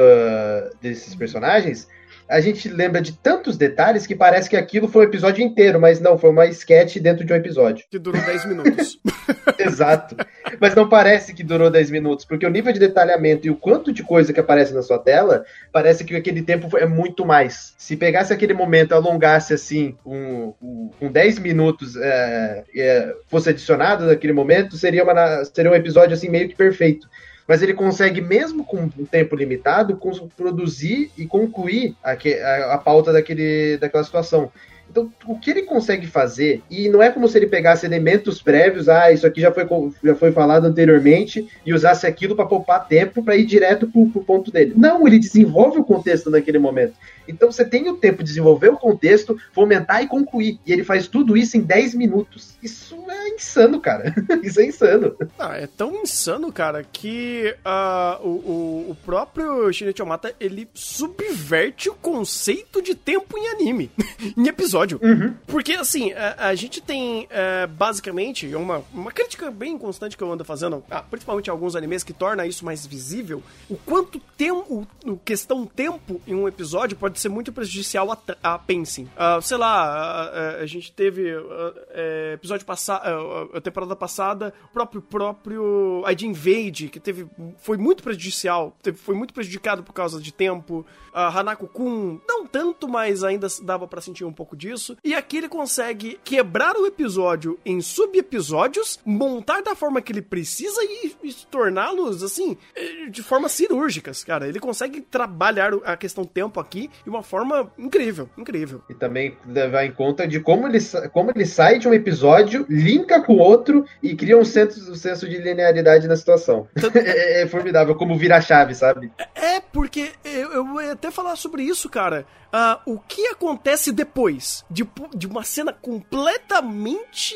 desses 0.81 1.13
personagens, 1.17 1.89
a 2.31 2.41
gente 2.41 2.69
lembra 2.69 3.03
de 3.03 3.13
tantos 3.13 3.57
detalhes 3.57 4.07
que 4.07 4.15
parece 4.15 4.49
que 4.49 4.57
aquilo 4.57 4.87
foi 4.87 5.05
um 5.05 5.09
episódio 5.09 5.45
inteiro, 5.45 5.81
mas 5.81 6.01
não, 6.01 6.17
foi 6.17 6.31
uma 6.31 6.47
sketch 6.47 6.99
dentro 6.99 7.25
de 7.25 7.33
um 7.33 7.37
episódio. 7.37 7.85
Que 7.91 7.99
durou 7.99 8.23
10 8.23 8.45
minutos. 8.47 9.01
Exato. 9.59 10.17
Mas 10.61 10.75
não 10.75 10.89
parece 10.89 11.35
que 11.35 11.43
durou 11.43 11.69
10 11.69 11.91
minutos, 11.91 12.25
porque 12.25 12.47
o 12.47 12.51
nível 12.51 12.73
de 12.73 12.79
detalhamento 12.79 13.49
e 13.49 13.51
o 13.51 13.57
quanto 13.57 13.93
de 13.93 14.05
coisa 14.05 14.33
que 14.33 14.39
aparece 14.39 14.73
na 14.73 14.83
sua 14.83 14.99
tela, 14.99 15.45
parece 15.73 16.05
que 16.05 16.15
aquele 16.15 16.43
tempo 16.43 16.79
é 16.79 16.87
muito 16.87 17.27
mais. 17.27 17.75
Se 17.77 17.97
pegasse 17.97 18.33
aquele 18.33 18.55
momento, 18.55 18.93
alongasse 18.93 19.53
assim, 19.53 19.97
um, 20.07 20.55
um, 20.63 20.91
um 21.01 21.11
10 21.11 21.41
minutos, 21.41 21.97
é, 21.97 22.65
é, 22.77 23.15
fosse 23.27 23.51
adicionado 23.51 24.07
naquele 24.07 24.33
momento, 24.33 24.77
seria, 24.77 25.03
uma, 25.03 25.45
seria 25.45 25.73
um 25.73 25.75
episódio 25.75 26.15
assim 26.15 26.29
meio 26.29 26.49
que 26.49 26.55
perfeito 26.55 27.09
mas 27.51 27.63
ele 27.63 27.75
consegue, 27.75 28.21
mesmo 28.21 28.65
com 28.65 28.77
um 28.77 29.05
tempo 29.05 29.35
limitado, 29.35 29.99
produzir 30.37 31.11
e 31.19 31.27
concluir 31.27 31.97
a, 32.01 32.13
a, 32.13 32.75
a 32.75 32.79
pauta 32.79 33.13
daquele, 33.13 33.77
daquela 33.77 34.05
situação. 34.05 34.53
Então, 34.91 35.13
o 35.27 35.39
que 35.39 35.51
ele 35.51 35.63
consegue 35.63 36.07
fazer, 36.07 36.63
e 36.69 36.89
não 36.89 37.01
é 37.01 37.11
como 37.11 37.29
se 37.29 37.39
ele 37.39 37.47
pegasse 37.47 37.87
elementos 37.87 38.43
prévios, 38.43 38.89
ah, 38.89 39.13
isso 39.13 39.27
aqui 39.27 39.41
já 39.41 39.53
foi, 39.53 39.67
já 40.03 40.15
foi 40.17 40.33
falado 40.33 40.65
anteriormente, 40.65 41.47
e 41.65 41.73
usasse 41.73 42.07
aquilo 42.07 42.35
para 42.35 42.47
poupar 42.47 42.89
tempo 42.89 43.23
para 43.23 43.37
ir 43.37 43.47
direto 43.47 43.87
para 43.87 44.01
o 44.01 44.25
ponto 44.25 44.51
dele. 44.51 44.75
Não, 44.77 45.07
ele 45.07 45.19
desenvolve 45.19 45.79
o 45.79 45.85
contexto 45.85 46.29
naquele 46.29 46.59
momento. 46.59 46.95
Então 47.31 47.51
você 47.51 47.65
tem 47.65 47.89
o 47.89 47.97
tempo 47.97 48.19
de 48.19 48.25
desenvolver 48.25 48.71
o 48.71 48.77
contexto, 48.77 49.39
fomentar 49.53 50.03
e 50.03 50.09
concluir. 50.09 50.59
E 50.67 50.73
ele 50.73 50.83
faz 50.83 51.07
tudo 51.07 51.37
isso 51.37 51.57
em 51.57 51.61
10 51.61 51.95
minutos. 51.95 52.57
Isso 52.61 52.97
é 53.09 53.29
insano, 53.29 53.81
cara. 53.81 54.13
isso 54.43 54.61
é 54.61 54.67
insano. 54.67 55.17
Ah, 55.39 55.57
é 55.57 55.67
tão 55.67 55.95
insano, 56.03 56.53
cara, 56.53 56.83
que 56.83 57.55
uh, 57.65 58.27
o, 58.27 58.91
o, 58.91 58.97
próprio 59.05 59.73
Shinichi 59.73 60.03
Omata, 60.03 60.35
ele 60.41 60.69
subverte 60.75 61.89
o 61.89 61.95
conceito 61.95 62.83
de 62.83 62.95
tempo 62.95 63.39
em 63.39 63.49
anime, 63.49 63.91
em 64.37 64.49
episódio. 64.49 64.80
Uhum. 65.03 65.35
Porque, 65.47 65.73
assim, 65.73 66.13
a, 66.13 66.49
a 66.49 66.55
gente 66.55 66.81
tem, 66.81 67.25
uh, 67.25 67.69
basicamente, 67.69 68.55
uma, 68.55 68.83
uma 68.93 69.13
crítica 69.13 69.51
bem 69.51 69.77
constante 69.79 70.17
que 70.17 70.23
eu 70.23 70.33
ando 70.33 70.45
fazendo, 70.45 70.83
ah, 70.91 71.03
principalmente 71.03 71.51
alguns 71.51 71.77
animes, 71.77 72.03
que 72.03 72.13
torna 72.13 72.47
isso 72.47 72.65
mais 72.65 72.87
visível, 72.87 73.43
o 73.69 73.77
quanto 73.77 74.21
tempo, 74.37 74.87
questão 75.25 75.67
tempo 75.67 76.21
em 76.27 76.35
um 76.35 76.49
episódio 76.49 76.97
pode 76.97 77.19
ser 77.21 77.29
muito 77.29 77.53
prejudicial 77.53 78.11
a, 78.13 78.19
a 78.43 78.59
pacing. 78.59 79.05
Uh, 79.05 79.43
sei 79.43 79.57
lá, 79.57 79.85
a, 79.85 80.23
a, 80.23 80.57
a 80.63 80.67
gente 80.67 80.93
teve 80.93 81.35
uh, 81.35 81.75
é, 81.91 82.33
episódio 82.35 82.67
passado, 82.67 83.03
uh, 83.05 83.57
a 83.57 83.61
temporada 83.61 83.97
passada, 83.97 84.53
o 84.65 84.73
próprio 84.73 85.03
próprio 85.03 86.05
ID 86.09 86.23
Invade, 86.23 86.89
que 86.89 87.01
teve 87.01 87.27
foi 87.59 87.77
muito 87.77 88.03
prejudicial, 88.03 88.77
teve, 88.83 88.97
foi 88.99 89.15
muito 89.15 89.35
prejudicado 89.35 89.83
por 89.83 89.93
causa 89.93 90.21
de 90.21 90.33
tempo. 90.33 90.85
Uh, 91.13 91.19
Hanako 91.19 91.67
Kun, 91.67 92.21
não 92.27 92.47
tanto, 92.47 92.89
mas 92.89 93.25
ainda 93.25 93.49
dava 93.63 93.89
para 93.89 94.01
sentir 94.01 94.25
um 94.25 94.33
pouco 94.33 94.57
disso. 94.57 94.70
E 95.03 95.15
aqui 95.15 95.39
ele 95.39 95.49
consegue 95.49 96.19
quebrar 96.25 96.77
o 96.77 96.87
episódio 96.87 97.59
em 97.65 97.81
sub-episódios, 97.81 98.99
montar 99.05 99.63
da 99.63 99.75
forma 99.75 100.01
que 100.01 100.13
ele 100.13 100.23
precisa 100.23 100.81
e, 100.83 101.13
e 101.23 101.35
torná-los, 101.51 102.23
assim, 102.23 102.57
eh, 102.75 103.09
de 103.11 103.23
formas 103.23 103.53
cirúrgicas, 103.53 104.25
cara. 104.25 104.49
Ele 104.49 104.61
consegue 104.61 105.01
trabalhar 105.01 105.73
a 105.85 105.97
questão 105.97 106.25
tempo 106.25 106.61
aqui 106.61 106.91
de 107.03 107.11
uma 107.11 107.23
forma 107.23 107.71
incrível, 107.79 108.29
incrível. 108.37 108.83
E 108.89 108.95
também 108.95 109.37
levar 109.47 109.85
em 109.85 109.93
conta 109.93 110.27
de 110.27 110.41
como 110.41 110.67
ele, 110.67 110.79
como 111.13 111.31
ele 111.31 111.47
sai 111.47 111.79
de 111.79 111.89
um 111.89 111.95
episódio, 111.95 112.67
linka 112.69 113.21
com 113.21 113.35
o 113.35 113.39
outro 113.39 113.85
e 114.03 114.15
cria 114.15 114.39
um 114.39 114.45
senso, 114.45 114.93
um 114.93 114.95
senso 114.95 115.29
de 115.29 115.39
linearidade 115.39 116.07
na 116.07 116.17
situação. 116.17 116.69
Tanto... 116.75 116.97
é, 116.99 117.43
é, 117.43 117.47
formidável, 117.47 117.95
como 117.95 118.17
vira 118.17 118.41
chave, 118.41 118.75
sabe? 118.75 119.11
É, 119.35 119.61
porque 119.61 120.13
eu, 120.25 120.53
eu 120.53 120.81
ia 120.81 120.93
até 120.93 121.11
falar 121.11 121.37
sobre 121.37 121.63
isso, 121.63 121.89
cara. 121.89 122.27
Uh, 122.53 122.95
o 122.95 122.99
que 122.99 123.29
acontece 123.29 123.93
depois 123.93 124.60
de, 124.71 124.87
de 125.15 125.27
uma 125.27 125.43
cena 125.43 125.73
completamente 125.73 127.35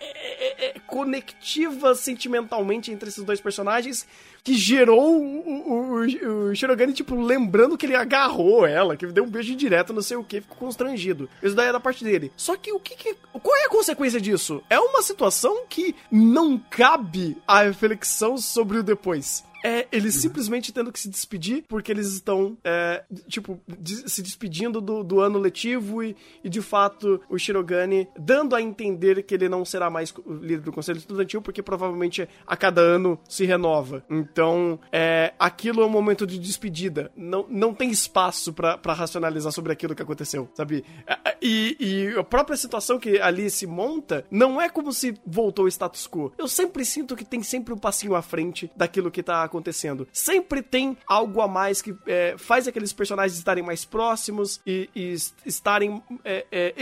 é, 0.00 0.66
é, 0.66 0.76
é 0.76 0.78
conectiva 0.86 1.94
sentimentalmente 1.94 2.90
entre 2.90 3.08
esses 3.08 3.24
dois 3.24 3.40
personagens 3.40 4.06
que 4.42 4.54
gerou 4.54 5.22
o, 5.22 5.72
o, 5.72 6.48
o, 6.50 6.54
Shirogane, 6.54 6.92
tipo, 6.92 7.18
lembrando 7.18 7.78
que 7.78 7.86
ele 7.86 7.96
agarrou 7.96 8.66
ela, 8.66 8.94
que 8.94 9.06
deu 9.06 9.24
um 9.24 9.30
beijo 9.30 9.56
direto, 9.56 9.94
não 9.94 10.02
sei 10.02 10.18
o 10.18 10.24
que, 10.24 10.42
ficou 10.42 10.58
constrangido. 10.58 11.30
Isso 11.42 11.54
daí 11.54 11.68
é 11.68 11.72
da 11.72 11.80
parte 11.80 12.04
dele. 12.04 12.30
Só 12.36 12.54
que 12.54 12.70
o 12.70 12.78
que, 12.78 12.94
que 12.94 13.16
Qual 13.32 13.56
é 13.56 13.64
a 13.64 13.70
consequência 13.70 14.20
disso? 14.20 14.62
É 14.68 14.78
uma 14.78 15.00
situação 15.00 15.64
que 15.66 15.94
não 16.10 16.58
cabe 16.58 17.38
a 17.46 17.62
reflexão 17.62 18.36
sobre 18.36 18.78
o 18.78 18.82
depois 18.82 19.42
é 19.64 19.88
eles 19.90 20.16
simplesmente 20.16 20.70
tendo 20.70 20.92
que 20.92 21.00
se 21.00 21.08
despedir 21.08 21.64
porque 21.66 21.90
eles 21.90 22.12
estão, 22.12 22.58
é, 22.62 23.02
tipo, 23.28 23.58
se 24.06 24.20
despedindo 24.22 24.78
do, 24.78 25.02
do 25.02 25.20
ano 25.20 25.38
letivo 25.38 26.02
e, 26.02 26.14
e, 26.44 26.50
de 26.50 26.60
fato, 26.60 27.18
o 27.30 27.38
Shirogane 27.38 28.06
dando 28.18 28.54
a 28.54 28.60
entender 28.60 29.22
que 29.22 29.34
ele 29.34 29.48
não 29.48 29.64
será 29.64 29.88
mais 29.88 30.12
líder 30.26 30.60
do 30.60 30.72
Conselho 30.72 30.98
Estudantil 30.98 31.40
porque 31.40 31.62
provavelmente 31.62 32.28
a 32.46 32.56
cada 32.56 32.82
ano 32.82 33.18
se 33.26 33.46
renova. 33.46 34.04
Então, 34.10 34.78
é, 34.92 35.32
aquilo 35.38 35.80
é 35.80 35.86
um 35.86 35.90
momento 35.90 36.26
de 36.26 36.38
despedida. 36.38 37.10
Não, 37.16 37.46
não 37.48 37.72
tem 37.72 37.90
espaço 37.90 38.52
para 38.52 38.92
racionalizar 38.92 39.50
sobre 39.50 39.72
aquilo 39.72 39.94
que 39.94 40.02
aconteceu, 40.02 40.50
sabe? 40.52 40.84
É, 41.06 41.14
é, 41.24 41.36
e, 41.40 41.76
e 41.80 42.18
a 42.18 42.24
própria 42.24 42.56
situação 42.56 42.98
que 42.98 43.18
ali 43.18 43.48
se 43.48 43.66
monta 43.66 44.26
não 44.30 44.60
é 44.60 44.68
como 44.68 44.92
se 44.92 45.14
voltou 45.26 45.64
ao 45.64 45.68
status 45.68 46.06
quo. 46.06 46.32
Eu 46.36 46.48
sempre 46.48 46.84
sinto 46.84 47.16
que 47.16 47.24
tem 47.24 47.42
sempre 47.42 47.72
um 47.72 47.78
passinho 47.78 48.14
à 48.14 48.20
frente 48.20 48.70
daquilo 48.76 49.10
que 49.10 49.22
tá 49.22 49.42
acontecendo 49.42 49.53
acontecendo. 49.54 50.08
Sempre 50.12 50.62
tem 50.62 50.96
algo 51.06 51.40
a 51.40 51.48
mais 51.48 51.80
que 51.80 51.96
é, 52.06 52.34
faz 52.36 52.66
aqueles 52.66 52.92
personagens 52.92 53.38
estarem 53.38 53.62
mais 53.62 53.84
próximos 53.84 54.60
e, 54.66 54.90
e 54.94 55.14
estarem 55.46 56.02
é, 56.24 56.46
é, 56.50 56.74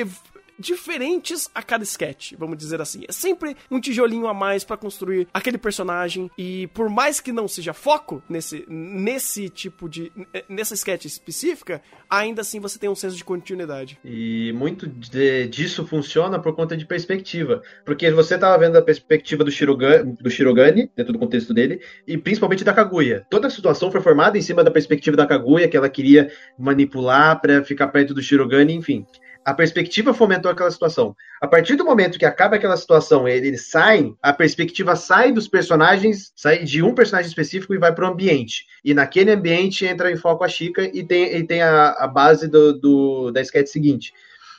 diferentes 0.62 1.50
a 1.54 1.62
cada 1.62 1.82
sketch, 1.82 2.32
vamos 2.38 2.56
dizer 2.56 2.80
assim. 2.80 3.04
É 3.08 3.12
sempre 3.12 3.56
um 3.70 3.80
tijolinho 3.80 4.26
a 4.26 4.32
mais 4.32 4.64
para 4.64 4.76
construir 4.76 5.26
aquele 5.34 5.58
personagem 5.58 6.30
e 6.38 6.68
por 6.68 6.88
mais 6.88 7.20
que 7.20 7.32
não 7.32 7.48
seja 7.48 7.72
foco 7.72 8.22
nesse 8.28 8.64
nesse 8.68 9.48
tipo 9.48 9.88
de 9.88 10.12
nessa 10.48 10.74
sketch 10.74 11.04
específica, 11.04 11.82
ainda 12.08 12.42
assim 12.42 12.60
você 12.60 12.78
tem 12.78 12.88
um 12.88 12.94
senso 12.94 13.16
de 13.16 13.24
continuidade. 13.24 13.98
E 14.04 14.52
muito 14.52 14.86
de, 14.86 15.48
disso 15.48 15.86
funciona 15.86 16.38
por 16.38 16.54
conta 16.54 16.76
de 16.76 16.86
perspectiva, 16.86 17.62
porque 17.84 18.10
você 18.10 18.38
tava 18.38 18.56
vendo 18.58 18.76
a 18.76 18.82
perspectiva 18.82 19.42
do 19.42 19.50
Shirogane, 19.50 20.16
do 20.20 20.30
Shirogane 20.30 20.90
dentro 20.96 21.12
do 21.12 21.18
contexto 21.18 21.52
dele 21.52 21.80
e 22.06 22.16
principalmente 22.16 22.62
da 22.62 22.72
Kaguya. 22.72 23.26
Toda 23.28 23.48
a 23.48 23.50
situação 23.50 23.90
foi 23.90 24.00
formada 24.00 24.38
em 24.38 24.42
cima 24.42 24.62
da 24.62 24.70
perspectiva 24.70 25.16
da 25.16 25.26
Kaguya 25.26 25.68
que 25.68 25.76
ela 25.76 25.88
queria 25.88 26.30
manipular 26.56 27.40
para 27.40 27.64
ficar 27.64 27.88
perto 27.88 28.14
do 28.14 28.22
Shirogane, 28.22 28.74
enfim 28.74 29.04
a 29.44 29.52
perspectiva 29.52 30.14
fomentou 30.14 30.50
aquela 30.50 30.70
situação. 30.70 31.16
A 31.40 31.48
partir 31.48 31.74
do 31.74 31.84
momento 31.84 32.18
que 32.18 32.24
acaba 32.24 32.56
aquela 32.56 32.76
situação, 32.76 33.26
eles 33.26 33.68
saem, 33.68 34.16
a 34.22 34.32
perspectiva 34.32 34.94
sai 34.94 35.32
dos 35.32 35.48
personagens, 35.48 36.32
sai 36.36 36.64
de 36.64 36.82
um 36.82 36.94
personagem 36.94 37.28
específico 37.28 37.74
e 37.74 37.78
vai 37.78 37.92
para 37.94 38.08
o 38.08 38.12
ambiente. 38.12 38.66
E 38.84 38.94
naquele 38.94 39.32
ambiente 39.32 39.84
entra 39.84 40.10
em 40.10 40.16
foco 40.16 40.44
a 40.44 40.48
Chica 40.48 40.84
e 40.84 41.02
tem, 41.02 41.36
e 41.36 41.44
tem 41.44 41.62
a, 41.62 41.90
a 41.90 42.06
base 42.06 42.48
do, 42.48 42.72
do, 42.72 43.30
da 43.32 43.40
sketch 43.40 43.68
seguinte. 43.68 44.12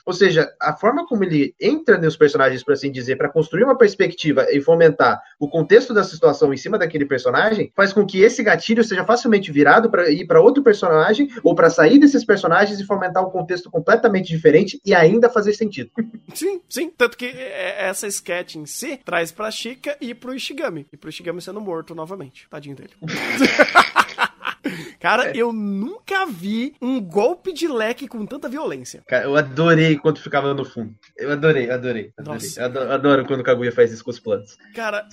Ou 0.06 0.14
seja, 0.14 0.52
a 0.60 0.74
forma 0.74 1.06
como 1.08 1.24
ele 1.24 1.56
entra 1.60 1.98
nos 1.98 2.18
personagens, 2.18 2.64
por 2.64 2.74
assim 2.74 2.92
dizer, 2.92 3.16
para 3.16 3.30
construir 3.30 3.64
uma 3.64 3.78
perspectiva 3.78 4.48
e 4.52 4.62
fomentar 4.62 5.22
o 5.40 5.48
contexto 5.48 5.94
da 5.94 6.04
situação 6.04 6.54
em 6.54 6.58
cima 6.58 6.78
daquele 6.78 7.06
personagem, 7.06 7.72
faz 7.76 7.94
com 7.94 8.06
que 8.06 8.22
esse 8.22 8.44
gatilho 8.44 8.84
seja 8.84 9.06
facilmente 9.06 9.52
virado 9.52 9.90
para 9.90 10.10
ir 10.10 10.26
para 10.26 10.42
outro 10.42 10.64
personagem 10.64 11.30
ou 11.44 11.56
para 11.56 11.70
sair 11.70 12.00
desses 12.00 12.26
personagens 12.26 12.80
e 12.80 12.86
fomentar 12.86 13.26
um 13.26 13.32
contexto 13.32 13.72
completamente 13.72 14.28
diferente 14.28 14.80
e 14.86 14.94
ainda 14.94 15.30
fazer 15.30 15.54
sentido. 15.54 15.90
Sim, 16.34 16.62
sim. 16.68 16.90
Tanto 16.98 17.16
que 17.16 17.26
é, 17.26 17.84
é, 17.84 17.90
essa 17.90 18.08
sketch 18.08 18.56
em 18.56 18.66
si 18.66 19.00
traz 19.06 19.32
pra 19.32 19.52
Chica 19.52 19.96
e 20.02 20.16
pro 20.16 20.34
Ishigami. 20.34 20.88
E 20.92 20.98
pro 20.98 21.10
Ishigami 21.10 21.40
sendo 21.42 21.62
morto 21.62 21.94
novamente. 21.94 22.48
Tadinho 22.50 22.76
dele. 22.76 22.90
Cara, 25.00 25.30
é. 25.30 25.34
eu 25.36 25.52
nunca 25.52 26.26
vi 26.26 26.74
um 26.82 27.00
golpe 27.02 27.52
de 27.52 27.68
leque 27.68 28.08
com 28.08 28.26
tanta 28.26 28.48
violência. 28.48 29.04
Cara, 29.08 29.26
eu 29.26 29.36
adorei 29.36 29.98
quando 29.98 30.20
ficava 30.20 30.54
no 30.54 30.64
fundo. 30.64 30.96
Eu 31.18 31.32
adorei, 31.32 31.70
adorei. 31.70 32.14
adorei. 32.18 32.50
Adoro, 32.60 32.92
adoro, 32.92 33.26
quando 33.26 33.42
o 33.42 33.44
Kaguya 33.44 33.72
faz 33.72 33.92
isso 33.92 34.04
com 34.04 34.12
os 34.12 34.20
planos. 34.20 34.58
Cara, 34.74 35.08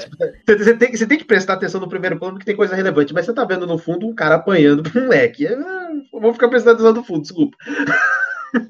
você 0.46 0.74
tem, 0.74 0.96
você 0.96 1.06
tem 1.06 1.18
que 1.18 1.24
prestar 1.24 1.54
atenção 1.54 1.80
no 1.80 1.88
primeiro 1.88 2.18
plano 2.18 2.34
porque 2.34 2.46
tem 2.46 2.56
coisa 2.56 2.74
relevante, 2.74 3.12
mas 3.12 3.26
você 3.26 3.32
tá 3.32 3.44
vendo 3.44 3.66
no 3.66 3.78
fundo 3.78 4.06
um 4.06 4.14
cara 4.14 4.36
apanhando 4.36 4.82
pra 4.82 5.02
um 5.02 5.08
leque. 5.08 5.44
Eu 5.44 6.20
vou 6.20 6.32
ficar 6.32 6.48
prestando 6.48 6.74
atenção 6.74 6.92
no 6.94 7.04
fundo, 7.04 7.22
desculpa. 7.22 7.56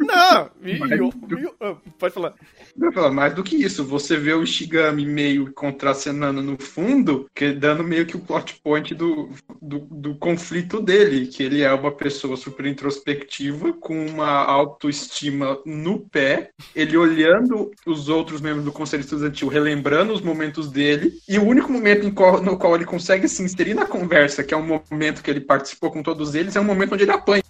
Não, 0.01 0.51
e, 0.63 0.73
e, 0.73 1.45
e, 1.45 1.51
ah, 1.61 1.77
pode 1.99 2.15
falar. 2.15 2.35
Eu 2.81 2.93
falar, 2.93 3.11
mais 3.11 3.35
do 3.35 3.43
que 3.43 3.57
isso, 3.57 3.85
você 3.85 4.17
vê 4.17 4.33
o 4.33 4.43
Ishigami 4.43 5.05
meio 5.05 5.53
contracenando 5.53 6.43
no 6.43 6.61
fundo, 6.61 7.29
que 7.35 7.53
dando 7.53 7.83
meio 7.83 8.07
que 8.07 8.17
o 8.17 8.21
plot 8.21 8.61
point 8.63 8.95
do, 8.95 9.31
do, 9.61 9.81
do, 9.91 10.15
conflito 10.17 10.81
dele, 10.81 11.27
que 11.27 11.43
ele 11.43 11.63
é 11.63 11.73
uma 11.73 11.91
pessoa 11.91 12.37
super 12.37 12.67
introspectiva, 12.67 13.73
com 13.73 14.07
uma 14.07 14.45
autoestima 14.45 15.59
no 15.65 15.99
pé, 15.99 16.51
ele 16.75 16.97
olhando 16.97 17.71
os 17.87 18.09
outros 18.09 18.41
membros 18.41 18.65
do 18.65 18.73
Conselho 18.73 19.01
Estudantil, 19.01 19.49
relembrando 19.49 20.13
os 20.13 20.21
momentos 20.21 20.71
dele, 20.71 21.13
e 21.29 21.39
o 21.39 21.45
único 21.45 21.73
momento 21.73 22.05
no 22.43 22.57
qual 22.57 22.75
ele 22.75 22.85
consegue 22.85 23.29
se 23.29 23.43
inserir 23.43 23.75
na 23.75 23.87
conversa, 23.87 24.45
que 24.45 24.55
é 24.55 24.57
um 24.57 24.81
momento 24.91 25.23
que 25.23 25.31
ele 25.31 25.41
participou 25.41 25.91
com 25.91 26.03
todos 26.03 26.35
eles, 26.35 26.57
é 26.57 26.61
um 26.61 26.65
momento 26.65 26.95
onde 26.95 27.05
ele 27.05 27.13
apanha. 27.13 27.43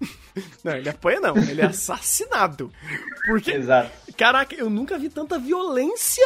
Não, 0.63 0.77
ele 0.77 0.89
apanha 0.89 1.21
não, 1.21 1.37
ele 1.37 1.61
é 1.61 1.73
assassinado. 2.21 2.71
Porque, 3.27 3.53
Exato. 3.53 3.91
caraca, 4.17 4.55
eu 4.55 4.69
nunca 4.69 4.99
vi 4.99 5.09
tanta 5.09 5.39
violência 5.39 6.25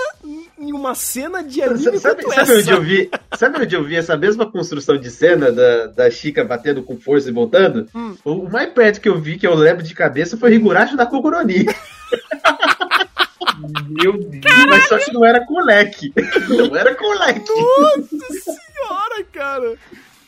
em 0.59 0.73
uma 0.73 0.95
cena 0.95 1.43
de 1.43 1.63
anime 1.63 1.99
sabe, 1.99 2.23
quanto 2.23 2.35
sabe 2.35 2.41
essa. 2.41 2.55
Onde 2.55 2.71
eu 2.71 2.83
vi, 2.83 3.11
sabe 3.37 3.63
onde 3.63 3.77
eu 3.77 3.85
vi 3.85 3.97
essa 3.97 4.17
mesma 4.17 4.51
construção 4.51 4.97
de 4.97 5.11
cena 5.11 5.53
da, 5.53 5.87
da 5.87 6.11
Chica 6.11 6.45
batendo 6.45 6.83
com 6.83 6.97
força 6.97 7.29
e 7.29 7.33
voltando? 7.33 7.89
Hum. 7.95 8.17
O, 8.25 8.49
mais 8.49 8.73
perto 8.73 9.01
que 9.01 9.09
eu 9.09 9.21
vi, 9.21 9.39
que 9.39 9.47
eu 9.47 9.55
lembro 9.55 9.83
de 9.83 9.95
cabeça, 9.95 10.37
foi 10.37 10.55
Higurashi 10.55 10.97
da 10.97 11.07
Koguroni. 11.07 11.67
Meu 13.89 14.13
Deus. 14.13 14.67
Mas 14.69 14.89
só 14.89 14.99
que 14.99 15.13
não 15.13 15.25
era 15.25 15.45
com 15.47 15.61
leque. 15.61 16.13
Não 16.49 16.77
era 16.77 16.95
com 16.95 17.19
leque. 17.19 17.51
Nossa 17.51 18.33
senhora, 18.43 19.25
cara. 19.33 19.77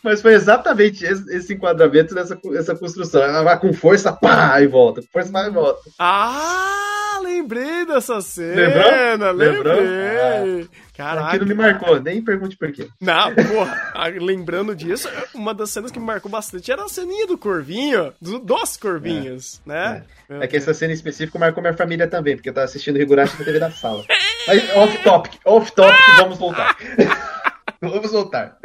Mas 0.02 0.22
foi 0.22 0.34
exatamente 0.34 1.04
esse, 1.04 1.34
esse 1.34 1.54
enquadramento 1.54 2.14
dessa 2.14 2.38
essa 2.54 2.74
construção. 2.76 3.22
Ela 3.22 3.42
vai 3.42 3.58
com 3.58 3.72
força, 3.72 4.12
pá, 4.12 4.60
e 4.60 4.66
volta. 4.66 5.02
Com 5.02 5.08
força, 5.08 5.32
pá, 5.32 5.46
e 5.46 5.50
volta. 5.50 5.80
Ah, 5.98 7.20
lembrei 7.22 7.84
dessa 7.86 8.20
cena. 8.20 9.30
Lembrou? 9.32 9.32
Lembrou? 9.32 9.74
Lembrei. 9.80 10.68
Caraca. 10.96 11.28
Aquilo 11.28 11.46
me 11.46 11.54
marcou, 11.54 12.00
nem 12.00 12.22
pergunte 12.22 12.56
por 12.56 12.72
quê. 12.72 12.88
Não, 13.00 13.34
porra, 13.34 13.78
ah, 13.94 14.08
lembrando 14.08 14.74
disso, 14.74 15.08
uma 15.34 15.52
das 15.52 15.70
cenas 15.70 15.90
que 15.90 15.98
me 15.98 16.06
marcou 16.06 16.30
bastante 16.30 16.72
era 16.72 16.84
a 16.84 16.88
ceninha 16.88 17.26
do 17.26 17.36
Corvinho, 17.36 18.14
do- 18.20 18.38
dos 18.38 18.76
Corvinhos, 18.78 19.60
né? 19.66 20.04
Meu 20.28 20.40
É 20.42 20.46
que 20.46 20.56
essa 20.56 20.72
cena 20.72 20.92
em 20.92 20.94
específico 20.94 21.38
marcou 21.38 21.62
minha 21.62 21.74
família 21.74 22.06
também, 22.08 22.34
porque 22.34 22.48
eu 22.48 22.54
tava 22.54 22.64
assistindo 22.64 22.98
Higurashi 22.98 23.38
na 23.38 23.44
TV 23.44 23.58
da 23.58 23.70
sala. 23.70 24.04
Mas 24.48 24.74
off 24.74 24.98
topic, 25.02 25.32
off 25.44 25.70
topic, 25.72 26.00
vamos 26.18 26.38
voltar. 26.38 26.74
vamos 27.90 28.12
voltar. 28.12 28.58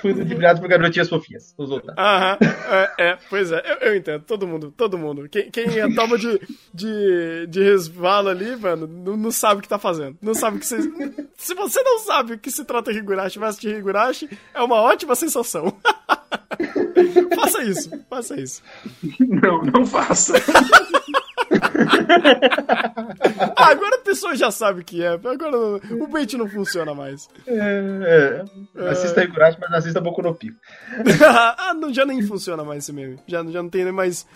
Fui 0.00 0.12
ludibriado 0.12 0.60
por 0.60 0.68
garotinhas 0.68 1.08
fofinhas. 1.08 1.54
Vamos 1.56 1.70
voltar. 1.70 1.94
Aham, 1.98 2.38
é, 2.40 2.90
é, 2.98 3.18
pois 3.28 3.52
é, 3.52 3.62
eu, 3.64 3.88
eu 3.88 3.96
entendo, 3.96 4.22
todo 4.24 4.46
mundo, 4.46 4.72
todo 4.76 4.98
mundo. 4.98 5.28
Quem, 5.28 5.50
quem 5.50 5.78
é 5.78 5.94
toma 5.94 6.18
de, 6.18 6.40
de, 6.72 7.46
de 7.48 7.62
resvalo 7.62 8.28
ali, 8.28 8.56
mano, 8.56 8.86
não, 8.86 9.16
não 9.16 9.30
sabe 9.30 9.60
o 9.60 9.62
que 9.62 9.68
tá 9.68 9.78
fazendo. 9.78 10.16
Não 10.20 10.34
sabe 10.34 10.56
o 10.56 10.60
que 10.60 10.66
você. 10.66 10.78
Se 11.36 11.54
você 11.54 11.82
não 11.82 11.98
sabe 12.00 12.34
o 12.34 12.38
que 12.38 12.50
se 12.50 12.64
trata 12.64 12.92
Higurashi, 12.92 13.38
vai 13.38 13.48
assistir 13.48 13.76
Higurashi, 13.76 14.28
é 14.54 14.62
uma 14.62 14.76
ótima 14.76 15.14
sensação. 15.14 15.76
faça 17.34 17.62
isso, 17.62 17.90
faça 18.08 18.40
isso. 18.40 18.62
Não, 19.20 19.62
não 19.62 19.86
faça. 19.86 20.34
Ah, 23.56 23.68
agora 23.70 23.96
a 23.96 24.00
pessoa 24.00 24.34
já 24.34 24.50
sabe 24.50 24.80
o 24.80 24.84
que 24.84 25.02
é, 25.02 25.08
agora 25.08 25.56
o 25.56 26.06
bait 26.06 26.36
não 26.36 26.48
funciona 26.48 26.94
mais. 26.94 27.28
É, 27.46 28.44
é. 28.76 28.88
Assista 28.88 29.22
Higurashi, 29.22 29.58
mas 29.60 29.72
assista 29.72 30.00
Boku 30.00 30.22
no 30.22 30.34
Pico. 30.34 30.58
ah, 31.26 31.74
não, 31.74 31.92
já 31.92 32.04
nem 32.04 32.22
funciona 32.22 32.64
mais 32.64 32.84
esse 32.84 32.92
meme. 32.92 33.18
Já, 33.26 33.44
já 33.44 33.62
não 33.62 33.70
tem 33.70 33.84
nem 33.84 33.92
mais, 33.92 34.26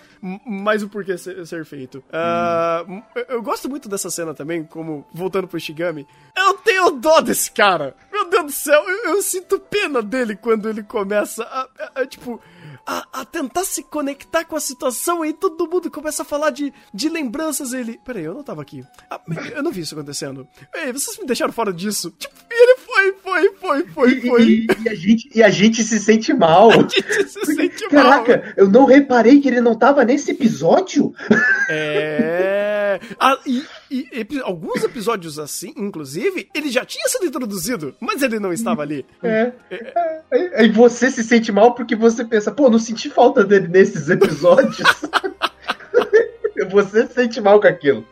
mais 0.46 0.82
o 0.82 0.88
porquê 0.88 1.16
ser, 1.18 1.46
ser 1.46 1.64
feito. 1.64 2.02
Ah, 2.12 2.84
eu, 3.14 3.24
eu 3.28 3.42
gosto 3.42 3.68
muito 3.68 3.88
dessa 3.88 4.10
cena 4.10 4.34
também, 4.34 4.64
como 4.64 5.06
voltando 5.12 5.48
pro 5.48 5.60
Shigami. 5.60 6.06
Eu 6.36 6.54
tenho 6.54 6.90
dó 6.90 7.20
desse 7.20 7.50
cara. 7.50 7.94
Meu 8.12 8.25
Deus 8.40 8.46
do 8.46 8.52
céu, 8.52 8.82
eu, 8.88 9.10
eu 9.14 9.22
sinto 9.22 9.58
pena 9.58 10.02
dele 10.02 10.36
quando 10.36 10.68
ele 10.68 10.82
começa 10.82 11.42
a, 11.44 11.60
a- 11.78 12.00
a, 12.02 12.06
tipo. 12.06 12.40
A, 12.88 13.04
a 13.14 13.24
tentar 13.24 13.64
se 13.64 13.82
conectar 13.82 14.44
com 14.44 14.54
a 14.54 14.60
situação 14.60 15.24
e 15.24 15.32
todo 15.32 15.68
mundo 15.68 15.90
começa 15.90 16.22
a 16.22 16.24
falar 16.24 16.50
de, 16.50 16.72
de 16.94 17.08
lembranças. 17.08 17.72
Ele, 17.72 17.98
peraí, 18.04 18.22
eu 18.22 18.32
não 18.32 18.44
tava 18.44 18.62
aqui. 18.62 18.84
Ah, 19.10 19.20
eu 19.56 19.60
não 19.60 19.72
vi 19.72 19.80
isso 19.80 19.92
acontecendo. 19.96 20.46
Ei, 20.72 20.92
vocês 20.92 21.18
me 21.18 21.26
deixaram 21.26 21.52
fora 21.52 21.72
disso. 21.72 22.12
Tipo, 22.16 22.32
e 22.48 22.54
ele 22.62 22.76
foi, 22.78 23.12
foi, 23.14 23.52
foi, 23.56 23.86
foi, 23.88 24.10
E, 24.12 24.20
foi. 24.28 24.42
e- 24.44 24.66
e 24.84 24.88
a 24.88 24.94
gente, 24.94 25.28
e 25.34 25.42
a 25.42 25.48
gente 25.50 25.82
se 25.82 25.98
sente 25.98 26.32
mal. 26.32 26.70
A 26.70 26.76
gente 26.76 27.28
se 27.28 27.44
sente 27.56 27.82
mal. 27.92 28.04
Caraca, 28.04 28.54
eu 28.56 28.68
não 28.70 28.84
reparei 28.84 29.40
que 29.40 29.48
ele 29.48 29.60
não 29.60 29.74
tava 29.76 30.04
nesse 30.04 30.30
episódio. 30.30 31.12
É. 31.68 32.75
Ah, 33.18 33.38
e, 33.46 33.64
e 33.90 34.40
alguns 34.42 34.82
episódios 34.84 35.38
assim, 35.38 35.72
inclusive, 35.76 36.48
ele 36.54 36.70
já 36.70 36.84
tinha 36.84 37.06
sido 37.08 37.26
introduzido, 37.26 37.94
mas 38.00 38.22
ele 38.22 38.38
não 38.38 38.52
estava 38.52 38.82
ali. 38.82 39.04
É. 39.22 39.52
Aí 40.30 40.66
aí 40.66 40.68
você 40.70 41.10
se 41.10 41.22
sente 41.22 41.52
mal 41.52 41.74
porque 41.74 41.94
você 41.94 42.24
pensa, 42.24 42.50
pô, 42.50 42.68
não 42.68 42.78
senti 42.78 43.08
falta 43.08 43.44
dele 43.44 43.68
nesses 43.68 44.08
episódios. 44.08 44.78
você 46.70 47.06
se 47.06 47.14
sente 47.14 47.40
mal 47.40 47.60
com 47.60 47.66
aquilo. 47.66 48.04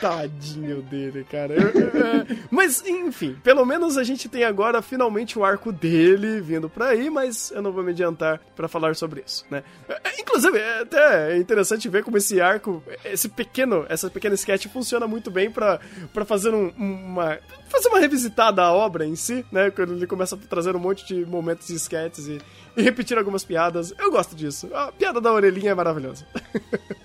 Tadinho 0.00 0.82
dele, 0.82 1.26
cara. 1.30 1.54
Eu- 1.54 1.70
eu- 1.70 2.06
é, 2.06 2.26
Mas, 2.50 2.84
enfim, 2.86 3.36
pelo 3.42 3.64
menos 3.64 3.98
a 3.98 4.04
gente 4.04 4.28
tem 4.28 4.44
agora 4.44 4.80
finalmente 4.82 5.38
o 5.38 5.44
arco 5.44 5.70
dele 5.72 6.40
vindo 6.40 6.68
pra 6.68 6.88
aí, 6.88 7.10
mas 7.10 7.50
eu 7.50 7.60
não 7.62 7.72
vou 7.72 7.82
me 7.82 7.90
adiantar 7.90 8.40
pra 8.56 8.66
falar 8.68 8.96
sobre 8.96 9.22
isso, 9.26 9.44
né? 9.50 9.62
É, 9.88 10.20
Inclusive, 10.20 10.58
é 10.58 10.80
até 10.82 11.36
interessante 11.38 11.88
ver 11.88 12.04
como 12.04 12.16
esse 12.16 12.40
arco, 12.40 12.80
esse 13.04 13.28
pequeno, 13.28 13.84
essa 13.88 14.08
pequena 14.08 14.34
sketch 14.36 14.66
funciona 14.68 15.06
muito 15.08 15.28
bem 15.28 15.50
pra 15.50 15.80
fazer 16.24 16.54
um- 16.54 16.68
uma. 16.78 17.36
Fazer 17.70 17.88
uma 17.88 17.98
revisitada 17.98 18.62
à 18.62 18.72
obra 18.72 19.06
em 19.06 19.16
si, 19.16 19.44
né? 19.50 19.70
Quando 19.70 19.94
ele 19.94 20.06
começa 20.06 20.34
a 20.34 20.38
trazer 20.38 20.74
um 20.76 20.78
monte 20.78 21.06
de 21.06 21.24
momentos 21.24 21.68
de 21.68 21.74
sketches 21.74 22.26
e, 22.26 22.40
e 22.76 22.82
repetir 22.82 23.16
algumas 23.16 23.44
piadas. 23.44 23.94
Eu 23.98 24.10
gosto 24.10 24.34
disso. 24.34 24.68
A 24.74 24.92
piada 24.92 25.20
da 25.20 25.32
orelhinha 25.32 25.70
é 25.70 25.74
maravilhosa. 25.74 26.26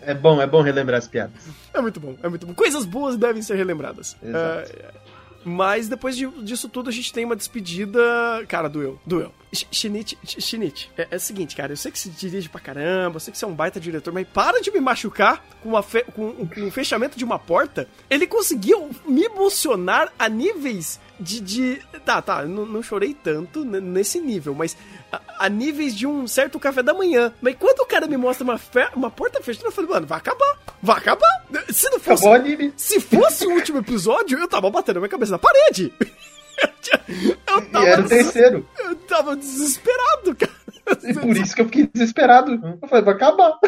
É 0.01 0.13
bom, 0.13 0.41
é 0.41 0.47
bom 0.47 0.61
relembrar 0.61 0.99
as 0.99 1.07
piadas. 1.07 1.41
É 1.73 1.81
muito 1.81 1.99
bom, 1.99 2.15
é 2.21 2.27
muito 2.27 2.45
bom. 2.45 2.53
Coisas 2.53 2.85
boas 2.85 3.15
devem 3.15 3.41
ser 3.41 3.55
relembradas. 3.55 4.17
Exato. 4.21 4.71
É, 4.71 4.91
mas 5.45 5.87
depois 5.87 6.17
de- 6.17 6.27
disso 6.43 6.67
tudo, 6.67 6.89
a 6.89 6.93
gente 6.93 7.13
tem 7.13 7.23
uma 7.23 7.35
despedida. 7.35 7.99
Cara, 8.47 8.67
doeu, 8.67 8.99
doeu. 9.05 9.31
Sh- 9.53 9.67
Shinichi, 9.71 10.17
Sh- 10.25 10.43
Shinichi, 10.43 10.89
é, 10.97 11.07
é 11.11 11.15
o 11.15 11.19
seguinte, 11.19 11.55
cara, 11.55 11.71
eu 11.71 11.77
sei 11.77 11.91
que 11.91 11.99
se 11.99 12.09
dirige 12.09 12.49
pra 12.49 12.59
caramba, 12.59 13.15
eu 13.17 13.19
sei 13.21 13.31
que 13.31 13.37
você 13.37 13.45
é 13.45 13.47
um 13.47 13.53
baita 13.53 13.79
diretor, 13.79 14.11
mas 14.13 14.27
para 14.27 14.59
de 14.61 14.69
me 14.71 14.81
machucar 14.81 15.41
com, 15.63 15.69
uma 15.69 15.81
fe- 15.83 16.03
com- 16.13 16.45
com 16.47 16.67
o 16.67 16.71
fechamento 16.71 17.17
de 17.17 17.23
uma 17.23 17.39
porta. 17.39 17.87
Ele 18.09 18.27
conseguiu 18.27 18.89
me 19.07 19.23
emocionar 19.23 20.11
a 20.19 20.27
níveis 20.27 20.99
de. 21.19 21.39
de- 21.39 21.81
tá, 22.03 22.21
tá, 22.21 22.43
não, 22.43 22.65
não 22.65 22.83
chorei 22.83 23.13
tanto 23.13 23.63
nesse 23.63 24.19
nível, 24.19 24.53
mas 24.53 24.75
a, 25.11 25.21
a 25.45 25.49
níveis 25.49 25.95
de 25.95 26.05
um 26.05 26.27
certo 26.27 26.59
café 26.59 26.83
da 26.83 26.93
manhã. 26.93 27.31
Mas 27.41 27.55
quando 27.57 27.79
o 27.79 27.85
cara 27.85 28.07
me 28.07 28.17
mostra 28.17 28.43
uma, 28.43 28.59
uma 28.95 29.09
porta 29.11 29.41
fechada, 29.41 29.67
eu 29.67 29.71
falei, 29.71 29.89
mano, 29.89 30.05
vai 30.07 30.17
acabar, 30.17 30.59
vai 30.81 30.97
acabar. 30.97 31.44
Se 31.69 31.89
não 31.89 31.99
fosse. 31.99 32.27
Acabou. 32.27 32.73
Se 32.77 32.99
fosse 32.99 33.45
o 33.47 33.51
último 33.51 33.79
episódio, 33.79 34.37
eu 34.39 34.47
tava 34.47 34.69
batendo 34.69 34.97
a 34.97 34.99
minha 35.01 35.09
cabeça 35.09 35.31
na 35.33 35.39
parede. 35.39 35.91
Eu, 37.17 37.35
eu 37.47 37.61
E 37.61 37.65
tava, 37.65 37.85
era 37.87 38.01
o 38.01 38.07
terceiro. 38.07 38.65
eu 38.79 38.95
tava 38.95 39.35
desesperado, 39.35 40.33
cara. 40.35 40.51
E 41.03 41.13
por 41.13 41.35
isso 41.35 41.53
que 41.53 41.61
eu 41.61 41.65
fiquei 41.65 41.89
desesperado. 41.93 42.53
Eu 42.81 42.87
falei, 42.87 43.03
vai 43.03 43.13
acabar. 43.15 43.59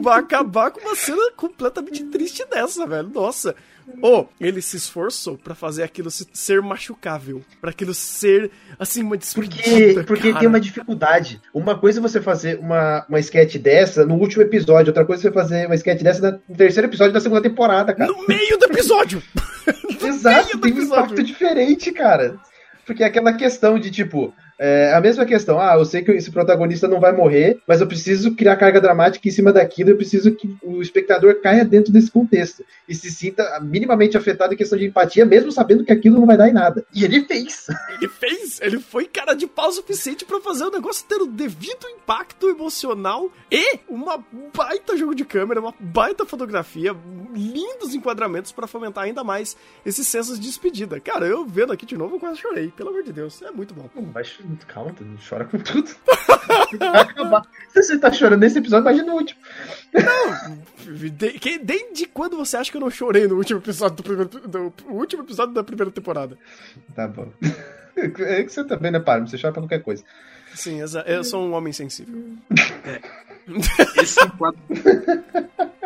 Vai 0.00 0.20
acabar 0.20 0.70
com 0.70 0.80
uma 0.80 0.94
cena 0.94 1.30
completamente 1.36 2.04
triste 2.04 2.44
dessa, 2.48 2.86
velho. 2.86 3.08
Nossa. 3.08 3.54
Ô, 4.00 4.26
ele 4.40 4.62
se 4.62 4.76
esforçou 4.76 5.36
pra 5.36 5.56
fazer 5.56 5.82
aquilo 5.82 6.08
se- 6.10 6.26
ser 6.32 6.62
machucável. 6.62 7.42
Pra 7.60 7.70
aquilo 7.70 7.92
ser, 7.92 8.48
assim, 8.78 9.02
uma 9.02 9.16
Porque, 9.18 9.48
despedida, 9.48 10.04
porque 10.04 10.28
cara. 10.28 10.38
tem 10.38 10.48
uma 10.48 10.60
dificuldade. 10.60 11.40
Uma 11.52 11.76
coisa 11.76 11.98
é 11.98 12.02
você 12.02 12.20
fazer 12.20 12.60
uma, 12.60 13.04
uma 13.08 13.18
sketch 13.18 13.56
dessa 13.56 14.06
no 14.06 14.14
último 14.14 14.42
episódio, 14.42 14.90
outra 14.90 15.04
coisa 15.04 15.22
é 15.22 15.24
você 15.24 15.32
fazer 15.32 15.66
uma 15.66 15.74
sketch 15.74 16.00
dessa 16.02 16.40
no 16.48 16.56
terceiro 16.56 16.88
episódio 16.88 17.12
da 17.12 17.20
segunda 17.20 17.42
temporada, 17.42 17.92
cara. 17.92 18.10
No 18.10 18.24
meio 18.26 18.56
do 18.56 18.66
episódio. 18.66 19.20
Exato, 20.00 20.56
do 20.56 20.60
tem 20.60 20.72
um 20.72 20.76
episódio. 20.76 21.04
impacto 21.04 21.22
diferente, 21.24 21.90
cara. 21.92 22.36
Porque 22.86 23.02
é 23.02 23.06
aquela 23.06 23.32
questão 23.32 23.78
de 23.78 23.90
tipo. 23.90 24.32
É 24.58 24.92
a 24.94 25.00
mesma 25.00 25.24
questão, 25.24 25.60
ah, 25.60 25.74
eu 25.76 25.84
sei 25.84 26.02
que 26.02 26.12
esse 26.12 26.30
protagonista 26.30 26.86
não 26.86 27.00
vai 27.00 27.12
morrer, 27.12 27.58
mas 27.66 27.80
eu 27.80 27.86
preciso 27.86 28.34
criar 28.34 28.56
carga 28.56 28.80
dramática 28.80 29.26
em 29.28 29.32
cima 29.32 29.52
daquilo, 29.52 29.90
eu 29.90 29.96
preciso 29.96 30.32
que 30.32 30.56
o 30.62 30.80
espectador 30.80 31.40
caia 31.40 31.64
dentro 31.64 31.92
desse 31.92 32.10
contexto 32.10 32.64
e 32.88 32.94
se 32.94 33.10
sinta 33.10 33.58
minimamente 33.60 34.16
afetado 34.16 34.54
em 34.54 34.56
questão 34.56 34.78
de 34.78 34.86
empatia, 34.86 35.24
mesmo 35.24 35.50
sabendo 35.50 35.84
que 35.84 35.92
aquilo 35.92 36.18
não 36.18 36.26
vai 36.26 36.36
dar 36.36 36.48
em 36.48 36.52
nada. 36.52 36.84
E 36.94 37.04
ele 37.04 37.24
fez. 37.24 37.66
Ele 37.98 38.08
fez, 38.08 38.60
ele 38.60 38.78
foi 38.78 39.06
cara 39.06 39.34
de 39.34 39.46
pau 39.46 39.70
suficiente 39.72 40.24
pra 40.24 40.40
fazer 40.40 40.64
o 40.64 40.70
negócio 40.70 41.04
ter 41.06 41.16
o 41.16 41.26
devido 41.26 41.88
impacto 41.88 42.48
emocional 42.48 43.30
e 43.50 43.78
uma 43.88 44.22
baita 44.54 44.96
jogo 44.96 45.14
de 45.14 45.24
câmera, 45.24 45.60
uma 45.60 45.74
baita 45.78 46.26
fotografia, 46.26 46.94
lindos 47.34 47.94
enquadramentos 47.94 48.52
pra 48.52 48.66
fomentar 48.66 49.04
ainda 49.04 49.24
mais 49.24 49.56
esses 49.84 50.06
sensos 50.06 50.38
de 50.38 50.46
despedida. 50.46 51.00
Cara, 51.00 51.26
eu 51.26 51.44
vendo 51.44 51.72
aqui 51.72 51.86
de 51.86 51.96
novo, 51.96 52.16
eu 52.16 52.20
quase 52.20 52.40
chorei, 52.40 52.70
pelo 52.70 52.90
amor 52.90 53.02
de 53.02 53.12
Deus, 53.12 53.42
é 53.42 53.50
muito 53.50 53.74
bom. 53.74 53.88
Mas 54.14 54.38
Calma, 54.68 54.92
tu 54.92 55.04
não 55.04 55.16
chora 55.16 55.44
com 55.44 55.58
tudo. 55.58 55.90
Vai 56.78 57.00
acabar. 57.00 57.42
Se 57.70 57.82
você 57.82 57.98
tá 57.98 58.12
chorando 58.12 58.40
nesse 58.40 58.58
episódio, 58.58 58.88
imagina 58.88 59.12
o 59.12 59.16
último. 59.16 59.40
Não, 59.92 60.96
de, 60.96 61.58
desde 61.58 62.06
quando 62.06 62.36
você 62.36 62.56
acha 62.56 62.70
que 62.70 62.76
eu 62.76 62.80
não 62.80 62.90
chorei 62.90 63.26
no 63.26 63.36
último 63.36 63.60
episódio 63.60 63.96
do 63.96 64.02
primeiro 64.02 64.28
do, 64.28 64.72
último 64.88 65.22
episódio 65.22 65.54
da 65.54 65.64
primeira 65.64 65.90
temporada? 65.90 66.38
Tá 66.94 67.06
bom. 67.08 67.30
É 67.94 68.42
que 68.42 68.48
você 68.48 68.64
também, 68.64 68.90
né, 68.90 68.98
Parmo? 68.98 69.28
Você 69.28 69.36
chora 69.36 69.52
pra 69.52 69.62
qualquer 69.62 69.82
coisa. 69.82 70.02
Sim, 70.54 70.80
eu 71.06 71.24
sou 71.24 71.42
um 71.42 71.52
homem 71.52 71.72
sensível. 71.72 72.36
É. 72.84 73.00
Esse 74.00 74.20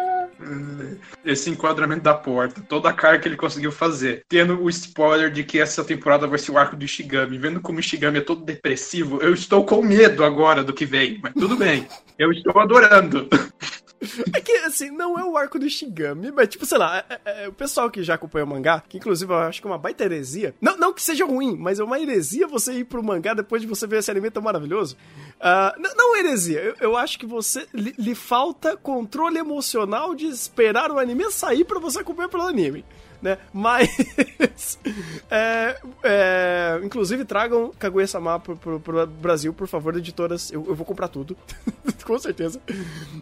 Esse 1.24 1.50
enquadramento 1.50 2.02
da 2.02 2.14
porta, 2.14 2.60
toda 2.60 2.88
a 2.88 2.92
cara 2.92 3.18
que 3.18 3.28
ele 3.28 3.36
conseguiu 3.36 3.72
fazer, 3.72 4.22
tendo 4.28 4.62
o 4.62 4.68
spoiler 4.68 5.30
de 5.30 5.44
que 5.44 5.58
essa 5.58 5.84
temporada 5.84 6.26
vai 6.26 6.38
ser 6.38 6.52
o 6.52 6.58
arco 6.58 6.76
do 6.76 6.84
Ishigami, 6.84 7.38
vendo 7.38 7.60
como 7.60 7.78
o 7.78 7.80
Ishigami 7.80 8.18
é 8.18 8.22
todo 8.22 8.44
depressivo, 8.44 9.20
eu 9.20 9.34
estou 9.34 9.64
com 9.64 9.82
medo 9.82 10.24
agora 10.24 10.62
do 10.62 10.72
que 10.72 10.86
vem, 10.86 11.18
mas 11.22 11.32
tudo 11.34 11.56
bem, 11.56 11.86
eu 12.18 12.30
estou 12.32 12.58
adorando. 12.60 13.28
É 14.34 14.40
que, 14.40 14.52
assim, 14.58 14.90
não 14.90 15.18
é 15.18 15.24
o 15.24 15.36
arco 15.36 15.58
do 15.58 15.68
Shigami, 15.68 16.30
mas, 16.30 16.48
tipo, 16.48 16.66
sei 16.66 16.78
lá, 16.78 16.98
é, 16.98 17.20
é, 17.24 17.44
é, 17.44 17.48
o 17.48 17.52
pessoal 17.52 17.90
que 17.90 18.02
já 18.02 18.14
acompanha 18.14 18.44
o 18.44 18.48
mangá, 18.48 18.82
que 18.86 18.98
inclusive 18.98 19.32
eu 19.32 19.38
acho 19.38 19.60
que 19.60 19.66
é 19.66 19.70
uma 19.70 19.78
baita 19.78 20.04
heresia, 20.04 20.54
não, 20.60 20.76
não 20.76 20.92
que 20.92 21.02
seja 21.02 21.24
ruim, 21.24 21.56
mas 21.56 21.78
é 21.78 21.84
uma 21.84 21.98
heresia 21.98 22.46
você 22.46 22.74
ir 22.74 22.84
pro 22.84 23.02
mangá 23.02 23.32
depois 23.32 23.62
de 23.62 23.68
você 23.68 23.86
ver 23.86 23.98
esse 23.98 24.10
anime 24.10 24.30
tão 24.30 24.42
maravilhoso. 24.42 24.96
Uh, 25.38 25.78
não, 25.78 25.94
não 25.94 26.16
heresia, 26.16 26.60
eu, 26.60 26.74
eu, 26.80 26.96
acho 26.96 27.18
que 27.18 27.26
você 27.26 27.68
lhe, 27.72 27.94
lhe, 27.98 28.14
falta 28.14 28.74
controle 28.74 29.38
emocional 29.38 30.14
de 30.14 30.26
esperar 30.26 30.90
o 30.90 30.98
anime 30.98 31.30
sair 31.30 31.62
para 31.62 31.78
você 31.78 32.00
acompanhar 32.00 32.30
pelo 32.30 32.44
anime 32.44 32.82
né? 33.20 33.38
Mas. 33.52 34.78
é, 35.30 35.76
é, 36.02 36.80
inclusive, 36.82 37.24
tragam 37.24 37.72
Kaguya-sama 37.78 38.38
pro, 38.40 38.56
pro, 38.56 38.80
pro, 38.80 39.06
Brasil, 39.06 39.52
por 39.52 39.66
favor, 39.66 39.96
editoras. 39.96 40.50
Eu, 40.50 40.64
eu 40.66 40.74
vou 40.74 40.86
comprar 40.86 41.08
tudo. 41.08 41.36
Com 42.04 42.18
certeza. 42.18 42.60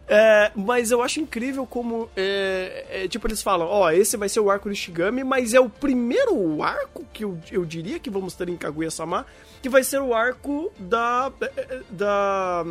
É, 0.07 0.53
mas 0.55 0.91
eu 0.91 1.03
acho 1.03 1.21
incrível 1.21 1.67
como. 1.67 2.09
É, 2.17 3.05
é, 3.05 3.09
tipo, 3.09 3.27
eles 3.27 3.43
falam: 3.43 3.67
ó, 3.67 3.87
oh, 3.87 3.91
esse 3.91 4.17
vai 4.17 4.29
ser 4.29 4.41
o 4.41 4.51
arco 4.51 4.69
de 4.69 4.77
Shigami, 4.77 5.25
mas 5.25 5.55
é 5.55 5.61
o 5.61 5.69
primeiro 5.69 6.63
arco 6.63 7.05
que 7.13 7.25
eu, 7.25 7.39
eu 7.51 7.65
diria 7.65 7.99
que 7.99 8.11
vamos 8.11 8.35
ter 8.35 8.49
em 8.49 8.57
Kaguya-sama, 8.57 9.27
que 9.63 9.69
vai 9.69 9.83
ser 9.83 10.01
o 10.01 10.15
arco 10.15 10.73
da. 10.79 11.33
da. 11.91 12.65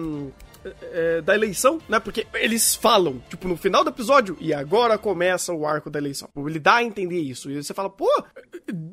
Hum, 0.65 0.71
é, 0.81 1.21
da 1.21 1.35
eleição, 1.35 1.79
né? 1.87 1.99
Porque 1.99 2.27
eles 2.33 2.75
falam, 2.75 3.21
tipo, 3.29 3.47
no 3.47 3.57
final 3.57 3.83
do 3.83 3.89
episódio, 3.89 4.37
e 4.39 4.53
agora 4.53 4.97
começa 4.97 5.53
o 5.53 5.65
arco 5.65 5.89
da 5.89 5.99
eleição. 5.99 6.29
Ele 6.35 6.59
dá 6.59 6.75
a 6.75 6.83
entender 6.83 7.19
isso. 7.19 7.49
E 7.49 7.61
você 7.61 7.73
fala, 7.73 7.89
pô, 7.89 8.07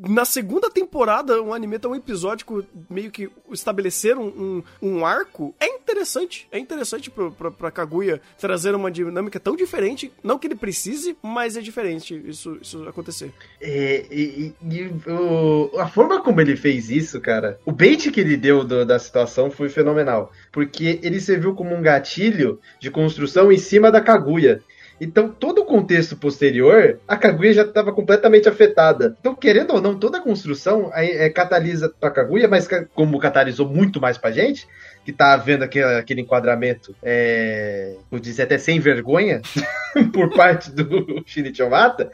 na 0.09 0.25
segunda 0.25 0.71
temporada, 0.71 1.43
um 1.43 1.53
anime 1.53 1.79
tão 1.79 1.95
episódico, 1.95 2.65
meio 2.89 3.11
que 3.11 3.31
estabelecer 3.53 4.17
um, 4.17 4.27
um, 4.27 4.63
um 4.83 5.07
arco, 5.07 5.55
é 5.61 5.67
interessante. 5.67 6.49
É 6.51 6.59
interessante 6.59 7.11
pra, 7.11 7.31
pra, 7.31 7.51
pra 7.51 7.71
Kaguya 7.71 8.21
trazer 8.39 8.75
uma 8.75 8.91
dinâmica 8.91 9.39
tão 9.39 9.57
diferente. 9.57 10.13
Não 10.23 10.39
que 10.39 10.47
ele 10.47 10.55
precise, 10.55 11.17
mas 11.23 11.57
é 11.57 11.61
diferente 11.61 12.21
isso, 12.27 12.59
isso 12.61 12.89
acontecer. 12.89 13.33
É, 13.61 14.07
e, 14.11 14.55
e 14.63 15.11
o, 15.11 15.71
a 15.79 15.89
forma 15.89 16.21
como 16.23 16.41
ele 16.41 16.57
fez 16.57 16.91
isso, 16.91 17.21
cara, 17.21 17.59
o 17.65 17.73
bait 17.73 18.11
que 18.11 18.21
ele 18.21 18.37
deu 18.37 18.65
do, 18.65 18.85
da 18.85 18.99
situação 18.99 19.51
foi 19.51 19.69
fenomenal. 19.69 20.33
Porque 20.53 20.99
ele 21.03 21.21
serviu 21.21 21.55
como 21.55 21.75
um 21.75 21.83
gatilho 21.83 22.61
de 22.79 22.91
construção 22.91 23.53
em 23.53 23.59
cima 23.59 23.91
da 23.91 24.01
Kaguya. 24.01 24.63
Então, 25.01 25.31
todo 25.31 25.63
o 25.63 25.65
contexto 25.65 26.15
posterior, 26.15 27.01
a 27.09 27.17
Kaguya 27.17 27.55
já 27.55 27.63
estava 27.63 27.91
completamente 27.91 28.49
afetada. 28.49 29.17
Então, 29.19 29.35
querendo 29.35 29.73
ou 29.73 29.81
não, 29.81 29.99
toda 29.99 30.19
a 30.19 30.21
construção 30.21 30.91
é, 30.93 31.25
é 31.25 31.31
catalisa 31.31 31.89
para 31.89 32.11
a 32.11 32.13
Kaguya, 32.13 32.47
mas 32.47 32.69
como 32.93 33.19
catalisou 33.19 33.67
muito 33.67 33.99
mais 33.99 34.19
para 34.19 34.31
gente, 34.31 34.69
que 35.03 35.11
tá 35.11 35.35
vendo 35.39 35.63
aquele, 35.63 35.97
aquele 35.97 36.21
enquadramento, 36.21 36.95
é, 37.03 37.95
vou 38.11 38.21
dizer 38.21 38.43
até 38.43 38.59
sem 38.59 38.79
vergonha, 38.79 39.41
por 40.13 40.35
parte 40.35 40.71
do 40.71 41.23
Shinichi 41.25 41.63
Omata, 41.63 42.11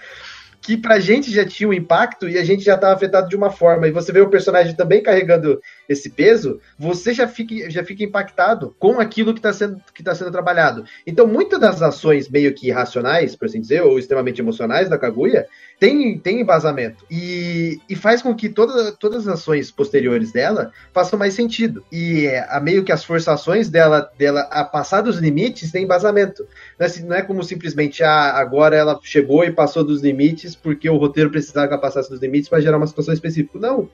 que 0.66 0.76
pra 0.76 0.98
gente 0.98 1.30
já 1.30 1.46
tinha 1.46 1.68
um 1.68 1.72
impacto 1.72 2.28
e 2.28 2.36
a 2.36 2.42
gente 2.42 2.64
já 2.64 2.74
estava 2.74 2.92
afetado 2.92 3.28
de 3.28 3.36
uma 3.36 3.52
forma. 3.52 3.86
E 3.86 3.92
você 3.92 4.10
vê 4.10 4.20
o 4.20 4.28
personagem 4.28 4.74
também 4.74 5.00
carregando 5.00 5.60
esse 5.88 6.10
peso, 6.10 6.60
você 6.76 7.14
já 7.14 7.28
fica, 7.28 7.70
já 7.70 7.84
fica 7.84 8.02
impactado 8.02 8.74
com 8.76 8.98
aquilo 8.98 9.32
que 9.32 9.38
está 9.38 9.52
sendo, 9.52 9.80
que 9.94 10.02
tá 10.02 10.12
sendo 10.12 10.32
trabalhado. 10.32 10.84
Então, 11.06 11.24
muitas 11.24 11.60
das 11.60 11.82
ações 11.82 12.28
meio 12.28 12.52
que 12.52 12.66
irracionais, 12.66 13.36
por 13.36 13.44
assim 13.44 13.60
dizer, 13.60 13.82
ou 13.82 13.96
extremamente 13.96 14.40
emocionais 14.40 14.88
da 14.88 14.98
Kaguya, 14.98 15.46
tem, 15.78 16.18
tem 16.18 16.40
embasamento. 16.40 17.04
E, 17.10 17.78
e 17.88 17.94
faz 17.94 18.22
com 18.22 18.34
que 18.34 18.48
toda, 18.48 18.92
todas 18.92 19.28
as 19.28 19.34
ações 19.34 19.70
posteriores 19.70 20.32
dela 20.32 20.72
façam 20.92 21.18
mais 21.18 21.34
sentido. 21.34 21.84
E 21.92 22.26
é, 22.26 22.46
a 22.48 22.60
meio 22.60 22.84
que 22.84 22.92
as 22.92 23.04
forçações 23.04 23.68
dela, 23.68 24.10
dela 24.18 24.40
a 24.50 24.64
passar 24.64 25.02
dos 25.02 25.18
limites 25.18 25.70
tem 25.70 25.84
embasamento. 25.84 26.46
Não 26.78 26.84
é, 26.84 26.86
assim, 26.86 27.04
não 27.04 27.16
é 27.16 27.22
como 27.22 27.42
simplesmente, 27.44 28.02
ah, 28.02 28.32
agora 28.32 28.76
ela 28.76 28.98
chegou 29.02 29.44
e 29.44 29.52
passou 29.52 29.84
dos 29.84 30.02
limites 30.02 30.56
porque 30.56 30.88
o 30.88 30.96
roteiro 30.96 31.30
precisava 31.30 31.68
que 31.68 31.74
ela 31.74 31.82
passasse 31.82 32.10
dos 32.10 32.20
limites 32.20 32.48
para 32.48 32.60
gerar 32.60 32.78
uma 32.78 32.86
situação 32.86 33.12
específica. 33.12 33.58
Não 33.58 33.88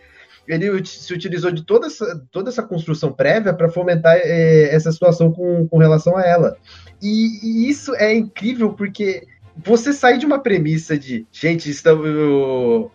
ele 0.46 0.84
se 0.84 1.12
utilizou 1.12 1.50
de 1.52 1.62
toda 1.62 1.86
essa, 1.86 2.20
toda 2.30 2.50
essa 2.50 2.62
construção 2.62 3.12
prévia 3.12 3.54
para 3.54 3.68
fomentar 3.68 4.16
é, 4.16 4.74
essa 4.74 4.90
situação 4.90 5.32
com, 5.32 5.68
com 5.68 5.78
relação 5.78 6.16
a 6.16 6.22
ela. 6.22 6.56
E, 7.00 7.38
e, 7.42 7.70
isso 7.70 7.94
é 7.94 8.12
incrível 8.12 8.72
porque 8.72 9.26
você 9.56 9.92
sai 9.92 10.18
de 10.18 10.26
uma 10.26 10.38
premissa 10.38 10.98
de, 10.98 11.26
gente, 11.30 11.68
estamos, 11.70 12.06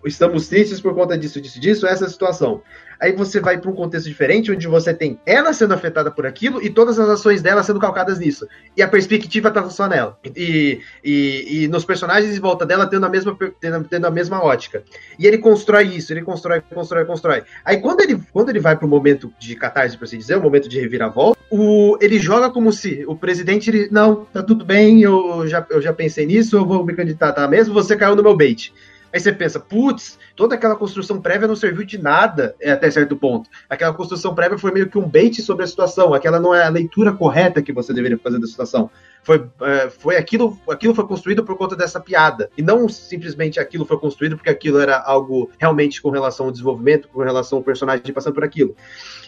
estamos 0.06 0.48
tristes 0.48 0.82
por 0.82 0.96
conta 0.96 1.18
disso, 1.18 1.40
disso, 1.40 1.60
disso, 1.60 1.88
essa 1.88 2.08
situação. 2.10 2.62
Aí 3.00 3.12
você 3.14 3.40
vai 3.40 3.58
para 3.58 3.70
um 3.70 3.76
contexto 3.76 4.08
diferente, 4.08 4.52
onde 4.52 4.68
você 4.68 4.94
tem 4.94 5.20
ela 5.26 5.54
sendo 5.54 5.74
afetada 5.74 6.12
por 6.12 6.26
aquilo 6.26 6.62
e 6.62 6.70
todas 6.70 7.00
as 7.00 7.10
ações 7.10 7.42
dela 7.42 7.64
sendo 7.64 7.80
calcadas 7.80 8.20
nisso. 8.20 8.48
E 8.76 8.82
a 8.82 8.88
perspectiva 8.88 9.52
tá 9.52 9.70
só 9.70 9.88
nela. 9.88 10.18
E, 10.36 10.82
e, 11.04 11.64
e 11.64 11.68
nos 11.68 11.86
personagens 11.86 12.36
em 12.36 12.40
volta 12.40 12.66
dela 12.66 12.88
tendo 12.88 13.06
a, 13.06 13.10
mesma, 13.10 13.38
tendo, 13.60 13.84
tendo, 13.86 14.06
a 14.06 14.12
mesma 14.12 14.44
ótica. 14.44 14.84
E 15.20 15.26
ele 15.26 15.38
constrói 15.38 15.86
isso, 15.86 16.12
ele 16.14 16.22
constrói, 16.22 16.62
constrói, 16.62 17.06
constrói. 17.06 17.44
Aí 17.64 17.78
quando 17.78 18.02
ele, 18.02 18.20
quando 18.32 18.50
ele 18.50 18.60
vai 18.60 18.76
para 18.76 18.86
o 18.86 18.90
momento 18.90 19.32
de 19.40 19.56
catarse, 19.56 19.98
por 19.98 20.06
assim 20.06 20.18
dizer, 20.18 20.38
o 20.38 20.42
momento 20.42 20.68
de 20.68 20.80
reviravolta, 20.80 21.38
o, 21.50 21.98
ele 22.02 22.20
joga 22.20 22.50
como 22.50 22.72
se 22.74 23.06
o 23.08 23.16
presidente, 23.16 23.70
ele, 23.70 23.88
não, 23.92 24.26
tá 24.26 24.44
tudo 24.44 24.66
bem, 24.66 25.02
eu 25.02 25.48
já, 25.48 25.66
eu 25.70 25.82
já 25.82 25.94
pensei 25.94 26.26
nisso, 26.26 26.58
eu 26.58 26.66
vou 26.66 26.86
me 26.86 26.94
candidatar 26.94 27.48
mesmo, 27.48 27.74
você 27.74 27.96
caiu 27.96 28.16
no 28.16 28.24
meu 28.24 28.36
bait. 28.36 28.74
Aí 29.18 29.22
você 29.22 29.34
pensa, 29.34 29.60
putz, 29.60 30.20
toda 30.36 30.54
aquela 30.54 30.76
construção 30.76 31.20
prévia 31.20 31.48
não 31.48 31.56
serviu 31.56 31.84
de 31.84 31.98
nada 31.98 32.56
é, 32.62 32.70
até 32.70 32.92
certo 32.92 33.18
ponto. 33.18 33.50
Aquela 33.68 33.92
construção 33.92 34.36
prévia 34.36 34.60
foi 34.60 34.72
meio 34.72 34.88
que 34.88 34.98
um 35.00 35.10
bait 35.10 35.42
sobre 35.42 35.64
a 35.64 35.68
situação, 35.68 36.14
aquela 36.14 36.40
não 36.40 36.54
é 36.54 36.64
a 36.64 36.70
leitura 36.70 37.12
correta 37.12 37.60
que 37.60 37.74
você 37.74 37.92
deveria 37.92 38.20
fazer 38.20 38.40
da 38.40 38.46
situação. 38.46 38.92
Foi, 39.28 39.46
é, 39.60 39.90
foi 39.90 40.16
aquilo, 40.16 40.58
aquilo 40.70 40.96
foi 40.96 41.06
construído 41.06 41.44
por 41.44 41.58
conta 41.58 41.76
dessa 41.76 42.00
piada. 42.00 42.50
E 42.58 42.62
não 42.62 42.88
simplesmente 42.88 43.60
aquilo 43.60 43.84
foi 43.84 44.00
construído 44.00 44.38
porque 44.38 44.50
aquilo 44.50 44.80
era 44.80 45.02
algo 45.02 45.52
realmente 45.60 46.02
com 46.02 46.10
relação 46.10 46.46
ao 46.46 46.52
desenvolvimento, 46.54 47.10
com 47.10 47.22
relação 47.22 47.58
ao 47.58 47.64
personagem 47.64 48.14
passando 48.14 48.36
por 48.36 48.46
aquilo. 48.46 48.74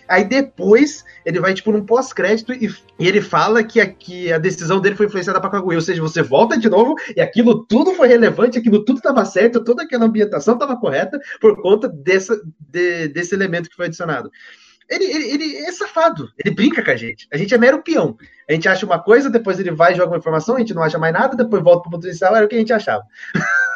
Aí 0.07 0.23
depois 0.23 1.03
ele 1.25 1.41
vai, 1.41 1.53
tipo, 1.53 1.69
num 1.73 1.85
pós-crédito 1.85 2.53
e, 2.53 2.73
e, 2.97 3.09
ele 3.09 3.19
fala 3.19 3.61
que 3.61 3.81
a, 3.81 3.85
que 3.85 4.31
a 4.31 4.37
decisão 4.37 4.79
dele 4.79 4.95
foi 4.95 5.07
influenciada 5.07 5.41
pra 5.41 5.49
Kaguya. 5.49 5.77
Ou 5.77 5.81
seja, 5.81 6.01
você 6.01 6.21
volta 6.21 6.57
de 6.57 6.69
novo 6.69 6.95
e 7.13 7.19
aquilo 7.19 7.65
tudo 7.65 7.93
foi 7.93 8.07
relevante, 8.07 8.57
aquilo 8.57 8.85
tudo 8.85 8.99
estava 8.99 9.25
certo, 9.25 9.65
toda 9.65 9.83
aquela 9.83 10.05
ambientação 10.05 10.53
estava 10.53 10.77
correta 10.77 11.19
por 11.41 11.61
conta 11.61 11.89
dessa, 11.89 12.41
de, 12.57 13.09
desse 13.09 13.35
elemento 13.35 13.69
que 13.69 13.75
foi 13.75 13.87
adicionado. 13.87 14.31
Ele, 14.89 15.05
ele, 15.05 15.31
ele, 15.31 15.57
é 15.57 15.71
safado, 15.71 16.31
ele 16.37 16.53
brinca 16.53 16.83
com 16.83 16.89
a 16.89 16.95
gente. 16.95 17.27
A 17.31 17.37
gente 17.37 17.53
é 17.53 17.57
mero 17.57 17.83
peão. 17.83 18.17
A 18.49 18.53
gente 18.53 18.67
acha 18.67 18.85
uma 18.85 18.97
coisa, 18.97 19.29
depois 19.29 19.59
ele 19.59 19.71
vai 19.71 19.93
e 19.93 19.95
joga 19.95 20.11
uma 20.11 20.17
informação, 20.17 20.55
a 20.55 20.59
gente 20.59 20.73
não 20.73 20.81
acha 20.81 20.97
mais 20.97 21.13
nada, 21.13 21.37
depois 21.37 21.63
volta 21.63 21.83
pro 21.83 21.91
potencial, 21.91 22.35
era 22.35 22.45
o 22.45 22.49
que 22.49 22.55
a 22.55 22.59
gente 22.59 22.73
achava. 22.73 23.03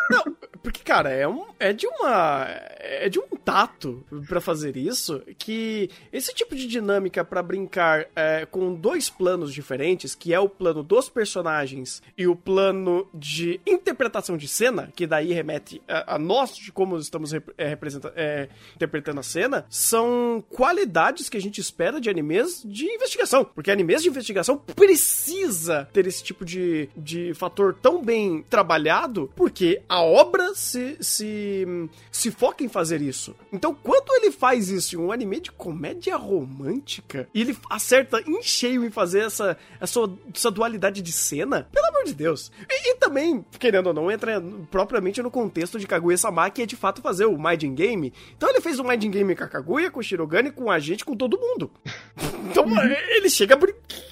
Não, 0.09 0.35
porque, 0.63 0.81
cara, 0.81 1.09
é, 1.09 1.27
um, 1.27 1.43
é 1.59 1.73
de 1.73 1.85
uma. 1.85 2.47
É 2.79 3.09
de 3.09 3.19
um 3.19 3.27
tato 3.43 4.03
para 4.27 4.39
fazer 4.39 4.77
isso 4.77 5.21
que 5.37 5.89
esse 6.11 6.33
tipo 6.33 6.55
de 6.55 6.67
dinâmica 6.67 7.23
para 7.23 7.43
brincar 7.43 8.07
é, 8.15 8.45
com 8.45 8.73
dois 8.73 9.09
planos 9.09 9.53
diferentes, 9.53 10.15
que 10.15 10.33
é 10.33 10.39
o 10.39 10.47
plano 10.47 10.81
dos 10.81 11.09
personagens 11.09 12.01
e 12.17 12.25
o 12.27 12.35
plano 12.35 13.07
de 13.13 13.59
interpretação 13.67 14.37
de 14.37 14.47
cena, 14.47 14.89
que 14.95 15.05
daí 15.05 15.33
remete 15.33 15.81
a, 15.87 16.15
a 16.15 16.19
nós 16.19 16.55
de 16.55 16.71
como 16.71 16.97
estamos 16.97 17.31
rep, 17.31 17.49
é, 17.57 17.77
é, 18.15 18.49
interpretando 18.75 19.19
a 19.19 19.23
cena, 19.23 19.65
são 19.69 20.43
qualidades 20.49 21.27
que 21.27 21.37
a 21.37 21.41
gente 21.41 21.59
espera 21.59 21.99
de 21.99 22.09
animes 22.09 22.61
de 22.63 22.85
investigação. 22.85 23.43
Porque 23.43 23.71
animes 23.71 24.01
de 24.01 24.09
investigação 24.09 24.57
precisa 24.57 25.89
ter 25.91 26.07
esse 26.07 26.23
tipo 26.23 26.45
de, 26.45 26.89
de 26.95 27.33
fator 27.33 27.73
tão 27.81 28.01
bem 28.01 28.43
trabalhado, 28.49 29.29
porque 29.35 29.81
a 29.89 30.01
obra 30.01 30.52
se, 30.53 30.97
se, 30.99 31.65
se 32.11 32.31
foca 32.31 32.63
em 32.63 32.69
fazer 32.69 33.01
isso. 33.01 33.35
Então, 33.51 33.73
quando 33.73 34.13
ele 34.15 34.31
faz 34.31 34.69
isso 34.69 34.95
em 34.95 34.99
um 34.99 35.11
anime 35.11 35.39
de 35.39 35.51
comédia 35.51 36.15
romântica, 36.15 37.27
e 37.33 37.41
ele 37.41 37.57
acerta 37.69 38.21
em 38.25 38.41
cheio 38.41 38.85
em 38.85 38.89
fazer 38.89 39.25
essa, 39.25 39.57
essa, 39.79 39.99
essa 40.33 40.51
dualidade 40.51 41.01
de 41.01 41.11
cena, 41.11 41.67
pelo 41.71 41.87
amor 41.87 42.03
de 42.05 42.13
Deus. 42.13 42.51
E, 42.69 42.91
e 42.91 42.95
também, 42.95 43.43
querendo 43.59 43.87
ou 43.87 43.93
não, 43.93 44.11
entra 44.11 44.41
propriamente 44.69 45.21
no 45.21 45.31
contexto 45.31 45.79
de 45.79 45.87
Kaguya-sama, 45.87 46.49
que 46.49 46.61
é 46.61 46.65
de 46.65 46.75
fato 46.75 47.01
fazer 47.01 47.25
o 47.25 47.37
Mind 47.37 47.63
Game. 47.75 48.13
Então 48.35 48.49
ele 48.49 48.61
fez 48.61 48.79
o 48.79 48.83
Mind 48.83 49.03
Game 49.03 49.35
com 49.35 49.43
a 49.43 49.47
Kaguya, 49.47 49.91
com 49.91 49.99
o 49.99 50.03
Shirogane, 50.03 50.51
com 50.51 50.69
a 50.69 50.79
gente, 50.79 51.05
com 51.05 51.15
todo 51.15 51.39
mundo. 51.39 51.71
Então 52.53 52.67
ele 53.15 53.29
chega, 53.31 53.57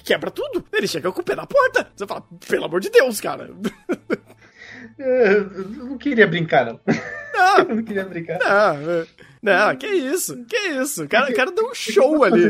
quebra 0.02 0.28
tudo. 0.28 0.64
Ele 0.72 0.88
chega 0.88 1.12
com 1.12 1.20
o 1.20 1.24
pé 1.24 1.36
na 1.36 1.46
porta. 1.46 1.92
Você 1.94 2.06
fala, 2.06 2.24
pelo 2.48 2.64
amor 2.64 2.80
de 2.80 2.90
Deus, 2.90 3.20
cara. 3.20 3.50
Eu 4.98 5.68
não 5.86 5.98
queria 5.98 6.26
brincar, 6.26 6.66
não. 6.66 6.80
Não, 7.34 7.58
eu 7.68 7.76
não 7.76 7.82
queria 7.82 8.04
brincar. 8.04 8.38
Não, 8.38 8.90
é. 8.90 9.06
não, 9.42 9.76
que 9.76 9.86
isso, 9.86 10.44
que 10.44 10.56
isso. 10.56 11.04
O 11.04 11.08
cara, 11.08 11.30
o 11.30 11.34
cara 11.34 11.50
deu 11.50 11.68
um 11.68 11.74
show 11.74 12.24
ali. 12.24 12.48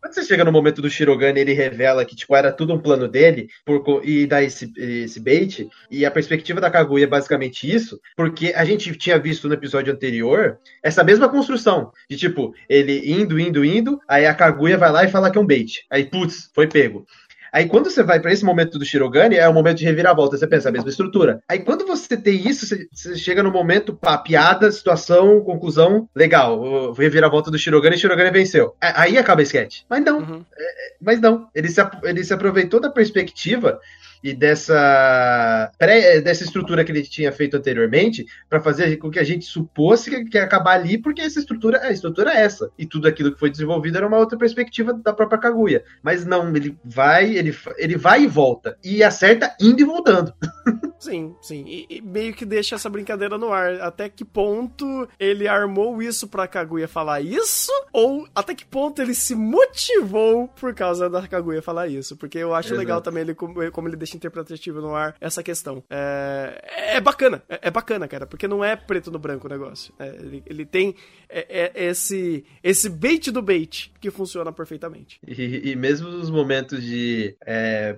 Quando 0.00 0.14
você 0.14 0.22
chega 0.24 0.44
no 0.44 0.52
momento 0.52 0.80
do 0.80 0.88
Shirogane, 0.88 1.40
ele 1.40 1.52
revela 1.52 2.04
que, 2.04 2.16
tipo, 2.16 2.34
era 2.34 2.50
tudo 2.50 2.72
um 2.72 2.78
plano 2.78 3.06
dele 3.06 3.48
por, 3.64 4.00
e 4.02 4.26
dá 4.26 4.42
esse, 4.42 4.72
esse 4.76 5.20
bait. 5.20 5.68
E 5.90 6.06
a 6.06 6.10
perspectiva 6.10 6.60
da 6.60 6.70
Kaguya 6.70 7.04
é 7.04 7.06
basicamente 7.06 7.70
isso, 7.70 8.00
porque 8.16 8.52
a 8.56 8.64
gente 8.64 8.96
tinha 8.96 9.18
visto 9.18 9.46
no 9.46 9.54
episódio 9.54 9.92
anterior 9.92 10.58
essa 10.82 11.04
mesma 11.04 11.28
construção. 11.28 11.92
De, 12.08 12.16
tipo, 12.16 12.54
ele 12.68 13.12
indo, 13.12 13.38
indo, 13.38 13.64
indo, 13.64 14.00
aí 14.08 14.26
a 14.26 14.34
Kaguya 14.34 14.78
vai 14.78 14.90
lá 14.90 15.04
e 15.04 15.10
fala 15.10 15.30
que 15.30 15.36
é 15.36 15.40
um 15.40 15.46
bait. 15.46 15.84
Aí, 15.90 16.04
putz, 16.06 16.50
foi 16.54 16.66
pego. 16.66 17.06
Aí 17.52 17.66
quando 17.66 17.90
você 17.90 18.02
vai 18.02 18.20
para 18.20 18.32
esse 18.32 18.44
momento 18.44 18.78
do 18.78 18.84
Shirogane, 18.84 19.36
é 19.36 19.48
o 19.48 19.54
momento 19.54 19.78
de 19.78 19.84
reviravolta, 19.84 20.36
você 20.36 20.46
pensa 20.46 20.68
a 20.68 20.72
mesma 20.72 20.88
estrutura. 20.88 21.42
Aí 21.48 21.58
quando 21.60 21.86
você 21.86 22.16
tem 22.16 22.46
isso, 22.48 22.66
você, 22.66 22.86
você 22.92 23.16
chega 23.16 23.42
no 23.42 23.50
momento, 23.50 23.94
pá, 23.94 24.18
piada, 24.18 24.70
situação, 24.70 25.40
conclusão, 25.40 26.08
legal, 26.14 26.92
reviravolta 26.92 27.50
do 27.50 27.58
Shirogane, 27.58 27.98
Shirogane 27.98 28.30
venceu. 28.30 28.74
Aí 28.80 29.18
acaba 29.18 29.40
a 29.40 29.44
sketch. 29.44 29.82
Mas 29.88 30.04
não, 30.04 30.18
uhum. 30.18 30.44
é, 30.56 30.94
mas 31.00 31.20
não, 31.20 31.48
ele 31.54 31.68
se, 31.68 31.80
ele 32.04 32.24
se 32.24 32.32
aproveitou 32.32 32.80
da 32.80 32.90
perspectiva 32.90 33.80
e 34.22 34.34
dessa 34.34 35.70
pré, 35.78 36.20
dessa 36.20 36.44
estrutura 36.44 36.84
que 36.84 36.92
ele 36.92 37.02
tinha 37.02 37.32
feito 37.32 37.56
anteriormente 37.56 38.26
para 38.48 38.60
fazer 38.60 38.96
com 38.96 39.10
que 39.10 39.18
a 39.18 39.24
gente 39.24 39.44
supôsse 39.44 40.10
que, 40.10 40.24
que 40.24 40.36
ia 40.36 40.44
acabar 40.44 40.74
ali, 40.74 40.98
porque 40.98 41.22
essa 41.22 41.38
estrutura, 41.38 41.80
a 41.82 41.90
estrutura 41.90 42.32
é 42.32 42.42
essa. 42.42 42.70
E 42.78 42.86
tudo 42.86 43.08
aquilo 43.08 43.32
que 43.32 43.38
foi 43.38 43.50
desenvolvido 43.50 43.96
era 43.96 44.06
uma 44.06 44.18
outra 44.18 44.38
perspectiva 44.38 44.92
da 44.92 45.12
própria 45.12 45.38
Kaguya. 45.38 45.82
Mas 46.02 46.24
não, 46.24 46.54
ele 46.54 46.76
vai, 46.84 47.34
ele, 47.34 47.56
ele 47.76 47.96
vai 47.96 48.24
e 48.24 48.26
volta. 48.26 48.76
E 48.84 49.02
acerta 49.02 49.54
indo 49.60 49.80
e 49.80 49.84
voltando. 49.84 50.32
Sim, 51.00 51.34
sim. 51.40 51.64
E, 51.66 51.86
e, 51.88 52.00
meio 52.02 52.34
que 52.34 52.44
deixa 52.44 52.74
essa 52.74 52.90
brincadeira 52.90 53.38
no 53.38 53.50
ar. 53.50 53.80
Até 53.80 54.06
que 54.10 54.22
ponto 54.22 55.08
ele 55.18 55.48
armou 55.48 56.02
isso 56.02 56.28
pra 56.28 56.46
Kaguya 56.46 56.86
falar 56.86 57.22
isso? 57.22 57.72
Ou 57.90 58.28
até 58.34 58.54
que 58.54 58.66
ponto 58.66 59.00
ele 59.00 59.14
se 59.14 59.34
motivou 59.34 60.48
por 60.48 60.74
causa 60.74 61.08
da 61.08 61.26
Kaguya 61.26 61.62
falar 61.62 61.88
isso? 61.88 62.18
Porque 62.18 62.36
eu 62.36 62.54
acho 62.54 62.68
Exato. 62.68 62.78
legal 62.78 63.00
também 63.00 63.22
ele, 63.22 63.34
como, 63.34 63.88
ele 63.88 63.96
deixa 63.96 64.14
interpretativo 64.14 64.82
no 64.82 64.94
ar 64.94 65.16
essa 65.18 65.42
questão. 65.42 65.82
É, 65.88 66.96
é 66.96 67.00
bacana, 67.00 67.42
é, 67.48 67.60
é, 67.62 67.70
bacana, 67.70 68.06
cara, 68.06 68.26
porque 68.26 68.46
não 68.46 68.62
é 68.62 68.76
preto 68.76 69.10
no 69.10 69.18
branco 69.18 69.46
o 69.46 69.50
negócio. 69.50 69.94
É, 69.98 70.08
ele, 70.08 70.42
ele, 70.44 70.66
tem 70.66 70.94
é, 71.30 71.72
é, 71.74 71.86
esse, 71.86 72.44
esse 72.62 72.90
bait 72.90 73.30
do 73.30 73.40
bait 73.40 73.90
que 73.98 74.10
funciona 74.10 74.52
perfeitamente. 74.52 75.18
E, 75.26 75.70
e 75.70 75.76
mesmo 75.76 76.10
nos 76.10 76.28
momentos 76.28 76.82
de 76.82 77.34
é, 77.46 77.96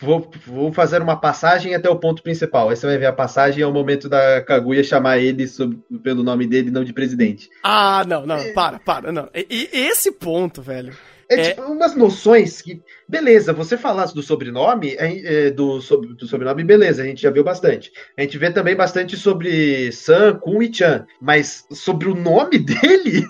vou, 0.00 0.30
vou 0.46 0.72
fazer 0.72 1.02
uma 1.02 1.20
passagem 1.20 1.74
até 1.74 1.90
o 1.90 1.96
ponto 1.96 2.22
principal 2.22 2.37
principal. 2.38 2.68
Aí 2.68 2.76
você 2.76 2.86
vai 2.86 2.98
ver 2.98 3.06
a 3.06 3.12
passagem, 3.12 3.62
é 3.62 3.66
o 3.66 3.72
momento 3.72 4.08
da 4.08 4.40
Kaguya 4.40 4.84
chamar 4.84 5.18
ele 5.18 5.46
sob, 5.48 5.76
pelo 6.02 6.22
nome 6.22 6.46
dele, 6.46 6.70
não 6.70 6.84
de 6.84 6.92
presidente. 6.92 7.50
Ah, 7.62 8.04
não, 8.06 8.24
não, 8.24 8.36
é... 8.36 8.52
para, 8.52 8.78
para, 8.78 9.10
não. 9.10 9.28
E, 9.34 9.68
esse 9.72 10.12
ponto, 10.12 10.62
velho. 10.62 10.92
É, 11.30 11.34
é, 11.34 11.50
tipo 11.50 11.62
umas 11.62 11.94
noções 11.94 12.62
que. 12.62 12.80
Beleza, 13.06 13.52
você 13.52 13.76
falasse 13.76 14.14
do 14.14 14.22
sobrenome, 14.22 14.94
é, 14.98 15.50
do, 15.50 15.80
sobre, 15.80 16.14
do 16.14 16.26
sobrenome, 16.26 16.64
beleza, 16.64 17.02
a 17.02 17.06
gente 17.06 17.20
já 17.20 17.30
viu 17.30 17.44
bastante. 17.44 17.92
A 18.16 18.22
gente 18.22 18.38
vê 18.38 18.50
também 18.50 18.74
bastante 18.74 19.16
sobre 19.16 19.92
San, 19.92 20.36
Kun 20.36 20.62
e 20.62 20.72
Chan. 20.72 21.06
Mas 21.20 21.66
sobre 21.70 22.08
o 22.08 22.14
nome 22.14 22.56
dele. 22.58 23.26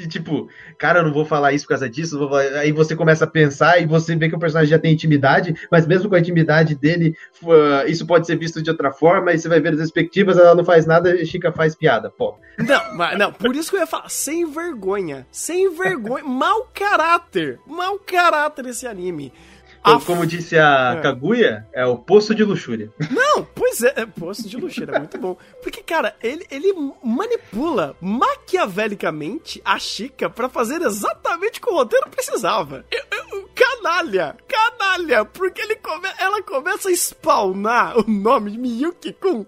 Que, 0.00 0.08
tipo, 0.08 0.48
cara, 0.78 1.00
eu 1.00 1.04
não 1.04 1.12
vou 1.12 1.24
falar 1.24 1.52
isso 1.52 1.64
por 1.64 1.70
causa 1.70 1.88
disso, 1.88 2.18
aí 2.58 2.72
você 2.72 2.96
começa 2.96 3.24
a 3.24 3.28
pensar 3.28 3.80
e 3.80 3.86
você 3.86 4.16
vê 4.16 4.28
que 4.28 4.34
o 4.34 4.38
personagem 4.38 4.70
já 4.70 4.78
tem 4.78 4.92
intimidade, 4.92 5.54
mas 5.70 5.86
mesmo 5.86 6.08
com 6.08 6.14
a 6.14 6.20
intimidade 6.20 6.74
dele, 6.74 7.14
uh, 7.42 7.86
isso 7.86 8.06
pode 8.06 8.26
ser 8.26 8.36
visto 8.36 8.62
de 8.62 8.70
outra 8.70 8.90
forma, 8.90 9.32
e 9.32 9.38
você 9.38 9.48
vai 9.48 9.60
ver 9.60 9.74
as 9.74 9.78
perspectivas, 9.78 10.38
ela 10.38 10.54
não 10.54 10.64
faz 10.64 10.86
nada 10.86 11.14
e 11.14 11.26
Chica 11.26 11.52
faz 11.52 11.74
piada, 11.74 12.10
pô. 12.10 12.36
Não, 12.58 12.94
mas, 12.94 13.18
não, 13.18 13.32
por 13.32 13.54
isso 13.54 13.70
que 13.70 13.76
eu 13.76 13.80
ia 13.80 13.86
falar, 13.86 14.08
sem 14.08 14.50
vergonha, 14.50 15.26
sem 15.30 15.74
vergonha, 15.74 16.24
mau 16.24 16.68
caráter, 16.72 17.58
mau 17.66 17.98
caráter 17.98 18.66
esse 18.66 18.86
anime. 18.86 19.32
Como, 19.82 20.00
como 20.04 20.26
disse 20.26 20.58
a 20.58 20.96
é. 20.98 21.00
Kaguya, 21.00 21.66
é 21.72 21.84
o 21.86 21.96
poço 21.96 22.34
de 22.34 22.44
luxúria. 22.44 22.92
Não, 23.10 23.44
pois 23.44 23.82
é, 23.82 23.94
é 23.96 24.06
poço 24.06 24.48
de 24.48 24.56
luxúria, 24.56 24.94
é 24.94 24.98
muito 24.98 25.18
bom. 25.18 25.36
Porque, 25.62 25.82
cara, 25.82 26.14
ele, 26.22 26.46
ele 26.50 26.72
manipula 27.02 27.96
maquiavelicamente 28.00 29.60
a 29.64 29.78
Chica 29.78 30.28
para 30.28 30.48
fazer 30.48 30.82
exatamente 30.82 31.58
o 31.58 31.62
que 31.62 31.70
o 31.70 31.74
roteiro 31.74 32.10
precisava. 32.10 32.84
Eu, 32.90 33.02
eu, 33.10 33.48
canalha, 33.54 34.36
canalha, 34.46 35.24
porque 35.24 35.60
ele 35.62 35.76
come, 35.76 36.08
ela 36.18 36.42
começa 36.42 36.88
a 36.88 36.92
spawnar 36.92 37.98
o 37.98 38.10
nome 38.10 38.52
de 38.52 38.58
Miyuki-kun 38.58 39.46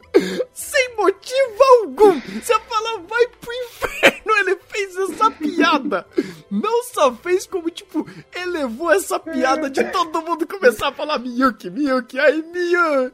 sem 0.53 0.97
motivo 0.97 1.63
algum. 1.81 2.21
Você 2.21 2.59
fala, 2.59 3.01
vai 3.01 3.27
pro 3.41 3.53
inferno, 3.53 4.37
ele 4.39 4.59
fez 4.69 4.97
essa 4.97 5.31
piada. 5.31 6.07
Não 6.51 6.83
só 6.85 7.13
fez, 7.15 7.47
como, 7.47 7.71
tipo, 7.71 8.07
elevou 8.35 8.93
essa 8.93 9.19
piada 9.19 9.71
de 9.71 9.85
todo 9.85 10.22
mundo 10.23 10.47
começar 10.47 10.89
a 10.89 10.93
falar 10.93 11.19
Miyuki, 11.19 11.71
Miyuki, 11.71 12.19
aí 12.19 12.43
Miyu, 12.43 13.13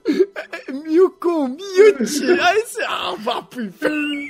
Miyuko, 0.83 1.49
Miyuchi, 1.49 2.31
aí 2.41 2.61
você, 2.63 2.83
ah, 2.83 3.15
vá 3.19 3.43
pro 3.43 3.63
inferno. 3.63 4.29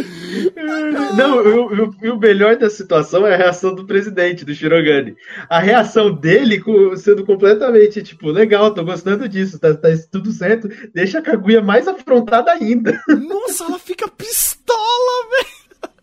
Não, 1.16 1.38
o, 1.38 1.84
o, 1.84 2.12
o, 2.12 2.18
melhor 2.18 2.56
da 2.56 2.70
situação 2.70 3.26
é 3.26 3.34
a 3.34 3.36
reação 3.36 3.74
do 3.74 3.84
presidente, 3.84 4.44
do 4.44 4.54
Shirogane. 4.54 5.16
A 5.48 5.58
reação 5.58 6.12
dele 6.12 6.62
sendo 6.96 7.24
completamente, 7.24 8.02
tipo, 8.02 8.30
legal, 8.30 8.72
tô 8.72 8.84
gostando 8.84 9.28
disso, 9.28 9.58
tá, 9.58 9.74
tá 9.74 9.88
tudo 10.10 10.32
certo. 10.32 10.68
Deixa 10.94 11.18
a 11.18 11.22
Kaguya 11.22 11.60
mais 11.60 11.86
afrontada 11.88 12.52
ainda. 12.52 13.00
Nossa, 13.08 13.64
ela 13.64 13.78
fica 13.78 14.08
pistola, 14.08 15.28
velho. 15.30 15.60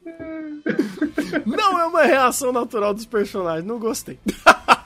Não 1.45 1.79
é 1.79 1.85
uma 1.85 2.03
reação 2.03 2.51
natural 2.51 2.93
dos 2.93 3.05
personagens, 3.05 3.65
não 3.65 3.79
gostei. 3.79 4.19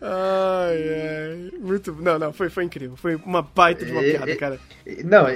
Ai, 0.00 0.78
ai. 0.88 1.52
Muito. 1.58 1.92
Não, 1.94 2.18
não, 2.18 2.32
foi, 2.32 2.48
foi 2.48 2.64
incrível. 2.64 2.96
Foi 2.96 3.16
uma 3.16 3.42
baita 3.42 3.84
de 3.84 3.92
uma 3.92 4.02
é, 4.02 4.12
piada, 4.12 4.36
cara. 4.36 4.60
Não, 5.04 5.26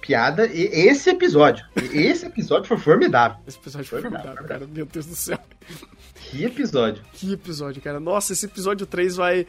piada. 0.00 0.46
Esse 0.46 1.10
episódio. 1.10 1.64
Esse 1.92 2.26
episódio 2.26 2.68
foi 2.68 2.78
formidável. 2.78 3.38
Esse 3.46 3.58
episódio 3.58 3.88
foi 3.88 4.00
formidável, 4.00 4.36
formidável 4.36 4.66
cara. 4.66 4.72
Meu 4.72 4.86
Deus 4.86 5.06
do 5.06 5.14
céu. 5.14 5.38
Que 6.30 6.44
episódio. 6.44 7.02
Que 7.12 7.32
episódio, 7.32 7.82
cara. 7.82 7.98
Nossa, 7.98 8.32
esse 8.32 8.46
episódio 8.46 8.86
3 8.86 9.16
vai. 9.16 9.46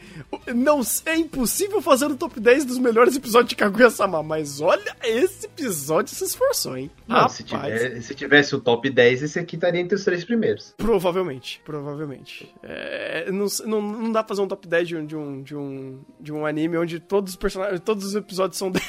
Não, 0.52 0.80
é 1.06 1.16
impossível 1.16 1.80
fazer 1.80 2.06
o 2.06 2.16
top 2.16 2.40
10 2.40 2.64
dos 2.64 2.78
melhores 2.78 3.14
episódios 3.14 3.50
de 3.50 3.56
Kaguya-sama, 3.56 4.20
mas 4.22 4.60
olha, 4.60 4.96
esse 5.04 5.46
episódio 5.46 6.12
se 6.12 6.24
esforçou, 6.24 6.76
hein? 6.76 6.90
Não, 7.06 7.28
se, 7.28 7.44
tiver, 7.44 8.02
se, 8.02 8.14
tivesse 8.14 8.56
o 8.56 8.60
top 8.60 8.90
10, 8.90 9.22
esse 9.22 9.38
aqui 9.38 9.54
estaria 9.54 9.80
entre 9.80 9.94
os 9.94 10.04
três 10.04 10.24
primeiros. 10.24 10.74
Provavelmente, 10.76 11.60
provavelmente. 11.64 12.52
É, 12.62 13.30
não, 13.30 13.46
não, 13.64 13.82
não 13.82 14.12
dá 14.12 14.24
pra 14.24 14.28
fazer 14.28 14.41
um 14.44 14.48
top 14.48 14.66
10 14.66 14.88
de 14.88 14.96
um, 14.96 15.06
de 15.06 15.16
um, 15.16 15.42
de 15.42 15.56
um, 15.56 16.00
de 16.20 16.32
um 16.32 16.46
anime 16.46 16.76
onde 16.76 17.00
todos 17.00 17.32
os 17.32 17.36
personagens, 17.36 17.80
todos 17.80 18.04
os 18.04 18.14
episódios 18.14 18.58
são 18.58 18.70
10. 18.72 18.82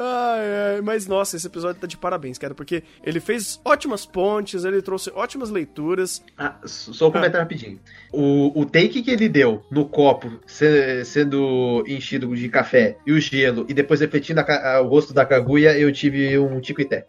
Ai, 0.00 0.74
ai, 0.74 0.80
mas 0.80 1.08
nossa, 1.08 1.36
esse 1.36 1.46
episódio 1.46 1.80
tá 1.80 1.86
de 1.86 1.96
parabéns, 1.96 2.38
cara, 2.38 2.54
porque 2.54 2.84
ele 3.02 3.18
fez 3.18 3.60
ótimas 3.64 4.06
pontes, 4.06 4.64
ele 4.64 4.80
trouxe 4.80 5.10
ótimas 5.12 5.50
leituras. 5.50 6.22
Ah, 6.38 6.56
só 6.64 7.08
um 7.08 7.10
comentário 7.10 7.38
ah. 7.38 7.42
rapidinho. 7.42 7.80
O, 8.12 8.60
o 8.60 8.64
take 8.64 9.02
que 9.02 9.10
ele 9.10 9.28
deu 9.28 9.60
no 9.68 9.88
copo 9.88 10.38
se, 10.46 11.04
sendo 11.04 11.82
enchido 11.88 12.32
de 12.36 12.48
café 12.48 12.96
e 13.04 13.10
o 13.10 13.20
gelo, 13.20 13.66
e 13.68 13.74
depois 13.74 13.98
refletindo 13.98 14.40
a, 14.40 14.76
a, 14.76 14.80
o 14.82 14.86
rosto 14.86 15.12
da 15.12 15.26
Kaguya, 15.26 15.76
eu 15.76 15.92
tive 15.92 16.38
um 16.38 16.60
tico 16.60 16.80
e 16.80 16.84
té. 16.84 17.04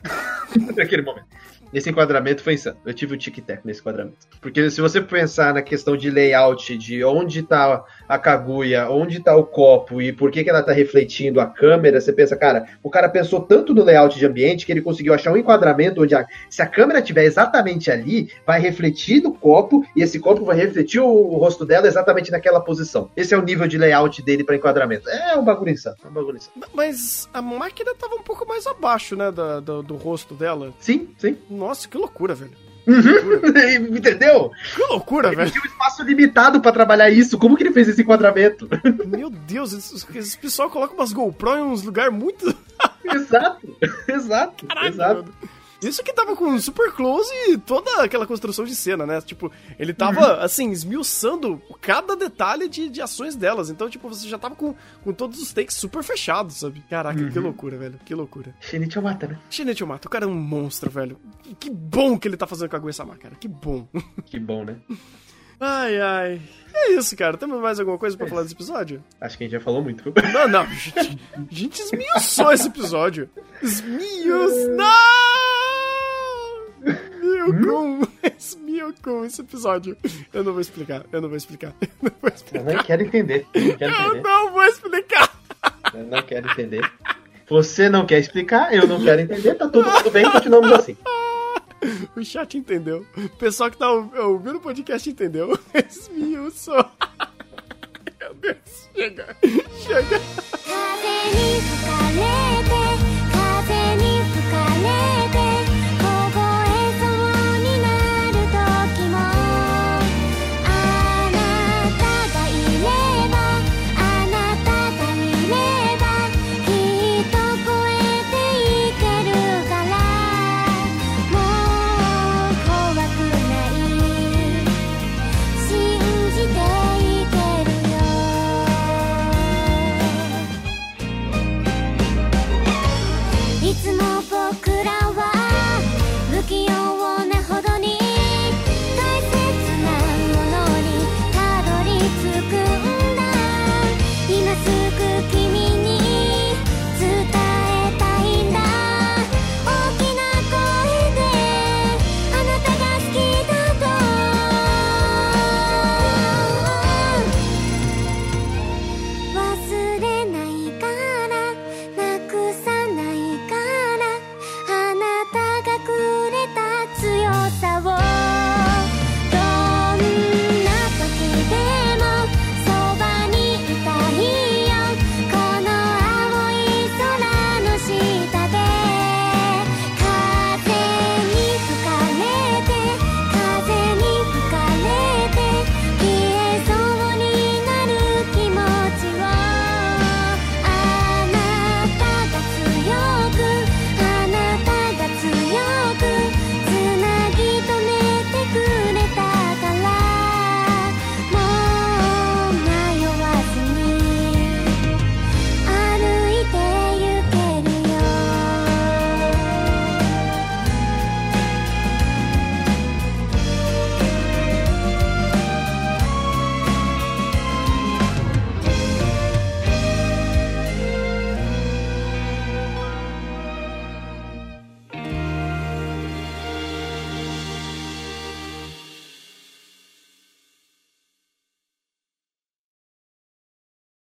Naquele 0.76 1.04
momento. 1.04 1.28
Esse 1.74 1.90
enquadramento 1.90 2.42
foi 2.42 2.54
insano. 2.54 2.78
Eu 2.86 2.94
tive 2.94 3.16
o 3.16 3.18
tic-tac 3.18 3.62
nesse 3.64 3.80
enquadramento. 3.80 4.18
Porque 4.42 4.70
se 4.72 4.82
você 4.82 5.02
pensar 5.02 5.54
na 5.54 5.62
questão 5.62 5.96
de 5.96 6.10
layout, 6.10 6.78
de 6.78 7.04
onde 7.04 7.44
tá 7.44 7.84
a 8.08 8.18
Kaguya, 8.18 8.90
onde 8.90 9.20
tá 9.20 9.36
o 9.36 9.46
copo 9.46 10.02
e 10.02 10.12
por 10.12 10.32
que, 10.32 10.44
que 10.44 10.50
ela 10.50 10.64
tá 10.64 10.72
refletindo 10.72 11.40
a 11.40 11.46
câmera, 11.46 12.02
você 12.02 12.12
pensa, 12.12 12.36
cara, 12.36 12.66
o 12.82 12.90
cara 12.90 13.08
pensou 13.10 13.42
tanto 13.42 13.74
no 13.74 13.84
layout 13.84 14.18
de 14.18 14.26
ambiente 14.26 14.66
que 14.66 14.72
ele 14.72 14.82
conseguiu 14.82 15.14
achar 15.14 15.32
um 15.32 15.38
enquadramento 15.38 16.02
onde 16.02 16.16
a, 16.16 16.26
se 16.50 16.62
a 16.62 16.68
câmera 16.68 17.00
estiver 17.00 17.24
exatamente 17.24 17.92
ali, 17.92 18.32
vai 18.46 18.60
refletir 18.60 19.22
no 19.22 19.34
copo 19.34 19.86
e 19.96 20.02
esse 20.02 20.20
copo 20.20 20.44
vai 20.46 20.56
refletir 20.58 21.00
o, 21.00 21.08
o 21.08 21.38
rosto 21.38 21.66
dela 21.66 21.88
exatamente 21.88 22.32
naquela 22.32 22.60
posição. 22.60 23.12
Esse 23.16 23.34
é 23.34 23.38
o 23.38 23.42
nível 23.42 23.68
de 23.68 23.78
layout 23.78 24.22
dele 24.22 24.44
para 24.44 24.56
enquadramento. 24.56 25.10
É 25.10 25.38
um 25.38 25.44
bagulho 25.44 25.72
insano. 25.72 25.96
É 26.04 26.08
um 26.08 26.12
bagulho 26.12 26.38
insano. 26.38 26.66
Mas 26.74 27.30
a 27.34 27.42
máquina 27.42 27.94
tava 27.96 28.16
um 28.16 28.24
pouco 28.24 28.48
mais 28.48 28.66
abaixo, 28.66 29.16
né, 29.16 29.32
da, 29.32 29.60
do, 29.60 29.84
do 29.84 29.96
rosto 29.96 30.34
dela. 30.34 30.74
Sim, 30.80 31.10
sim. 31.18 31.38
Nossa, 31.60 31.88
que 31.88 31.98
loucura, 31.98 32.34
velho. 32.34 32.52
Uhum. 32.88 33.94
Entendeu? 33.98 34.52
Que 34.76 34.82
loucura, 34.84 35.28
Ele 35.30 35.36
velho. 35.36 35.52
tinha 35.52 35.62
um 35.64 35.68
espaço 35.68 36.02
limitado 36.04 36.60
pra 36.62 36.72
trabalhar 36.72 37.10
isso. 37.10 37.38
Como 37.38 37.56
que 37.56 37.64
ele 37.64 37.74
fez 37.74 37.88
esse 37.88 38.02
enquadramento? 38.02 38.68
Meu 39.06 39.30
Deus, 39.30 39.74
esse, 39.74 40.18
esse 40.18 40.38
pessoal 40.38 40.70
coloca 40.70 40.94
umas 40.96 41.14
GoPro 41.14 41.58
em 41.58 41.62
uns 41.64 41.84
lugares 41.84 42.14
muito. 42.14 42.56
exato, 43.04 43.68
exato, 44.08 44.66
Caralho, 44.66 44.88
exato. 44.88 45.16
mano. 45.24 45.34
Isso 45.82 46.04
que 46.04 46.12
tava 46.12 46.36
com 46.36 46.60
super 46.60 46.92
close 46.92 47.32
e 47.48 47.58
toda 47.58 48.04
aquela 48.04 48.28
construção 48.28 48.66
de 48.66 48.76
cena, 48.76 49.06
né? 49.06 49.22
Tipo, 49.22 49.52
ele 49.78 49.94
tava, 49.94 50.36
assim, 50.44 50.72
esmiuçando 50.72 51.62
cada 51.82 52.16
detalhe 52.16 52.68
de, 52.68 52.90
de 52.90 53.02
ações 53.02 53.36
delas. 53.36 53.70
Então, 53.70 53.90
tipo, 53.90 54.08
você 54.08 54.28
já 54.28 54.38
tava 54.38 54.56
com, 54.56 54.76
com 55.04 55.14
todos 55.14 55.42
os 55.42 55.54
takes 55.54 55.76
super 55.76 56.04
fechados, 56.04 56.58
sabe? 56.58 56.84
Caraca, 56.90 57.30
que 57.30 57.40
loucura, 57.40 57.78
velho. 57.78 58.00
Que 58.04 58.14
loucura. 58.14 58.54
Shinichi 58.60 59.00
mata, 59.00 59.28
né? 59.28 59.40
Shinichi 59.50 59.84
Yamato, 59.84 60.08
o 60.08 60.12
cara 60.12 60.26
é 60.26 60.28
um 60.28 60.36
monstro, 60.36 60.90
velho. 60.92 61.18
Que 61.60 61.70
bom 61.70 62.20
que 62.20 62.28
ele 62.28 62.36
tá 62.38 62.46
fazendo 62.46 62.70
com 62.70 62.76
a 62.76 62.80
Gwen-sama, 62.80 63.16
cara. 63.16 63.36
Que 63.36 63.48
bom. 63.48 63.88
Que 64.26 64.40
bom, 64.40 64.66
né? 64.66 64.76
Ai, 65.62 66.00
ai. 66.00 66.42
É 66.74 66.94
isso, 66.94 67.18
cara. 67.18 67.36
Temos 67.36 67.60
mais 67.60 67.80
alguma 67.82 67.98
coisa 67.98 68.16
pra 68.16 68.26
falar 68.28 68.44
desse 68.44 68.54
episódio? 68.54 69.04
Acho 69.20 69.38
que 69.38 69.44
a 69.44 69.48
gente 69.48 69.52
já 69.52 69.60
falou 69.60 69.84
muito. 69.84 70.14
Não, 70.34 70.48
não. 70.48 70.62
A 70.62 70.66
gente, 70.68 71.20
a 71.34 71.54
gente 71.54 71.82
esmiuçou 71.82 72.54
esse 72.54 72.68
episódio. 72.70 73.30
Esmiuçou. 73.62 74.78
Miocum, 77.30 78.02
hum? 78.02 78.08
mas 78.24 78.58
esse 79.26 79.42
episódio. 79.42 79.98
Eu 80.34 80.44
não 80.44 80.52
vou 80.52 80.62
explicar, 80.62 81.06
eu 81.12 81.22
não 81.22 81.30
vou 81.30 81.38
explicar. 81.38 81.74
Eu 81.82 81.90
não 82.02 82.12
vou 82.22 82.32
explicar. 82.34 82.60
Eu 82.60 82.66
nem 82.66 82.84
quero 82.84 83.04
entender. 83.04 83.46
Quero 83.52 83.94
eu 83.94 84.08
entender. 84.08 84.22
não 84.22 84.52
vou 84.52 84.64
explicar. 84.64 85.40
Eu 85.94 86.04
não 86.06 86.22
quero 86.22 86.50
entender. 86.52 86.92
Você 87.50 87.90
não 87.90 88.06
quer 88.06 88.20
explicar, 88.20 88.74
eu 88.74 88.88
não 88.88 89.04
quero 89.04 89.22
entender, 89.22 89.56
tá 89.56 89.68
tudo, 89.68 89.90
tudo 89.98 90.12
bem, 90.12 90.30
continuamos 90.30 90.72
assim. 90.72 90.96
O 92.14 92.24
chat 92.26 92.58
entendeu. 92.58 93.06
O 93.16 93.30
pessoal 93.30 93.72
que 93.72 93.78
tá 93.78 93.90
ouvindo 93.90 94.58
o 94.58 94.62
podcast 94.62 95.10
entendeu. 95.10 95.58
Esse 95.74 96.12
Meu 98.20 98.34
Deus, 98.36 98.90
chega, 98.94 99.38
chega. 99.78 100.20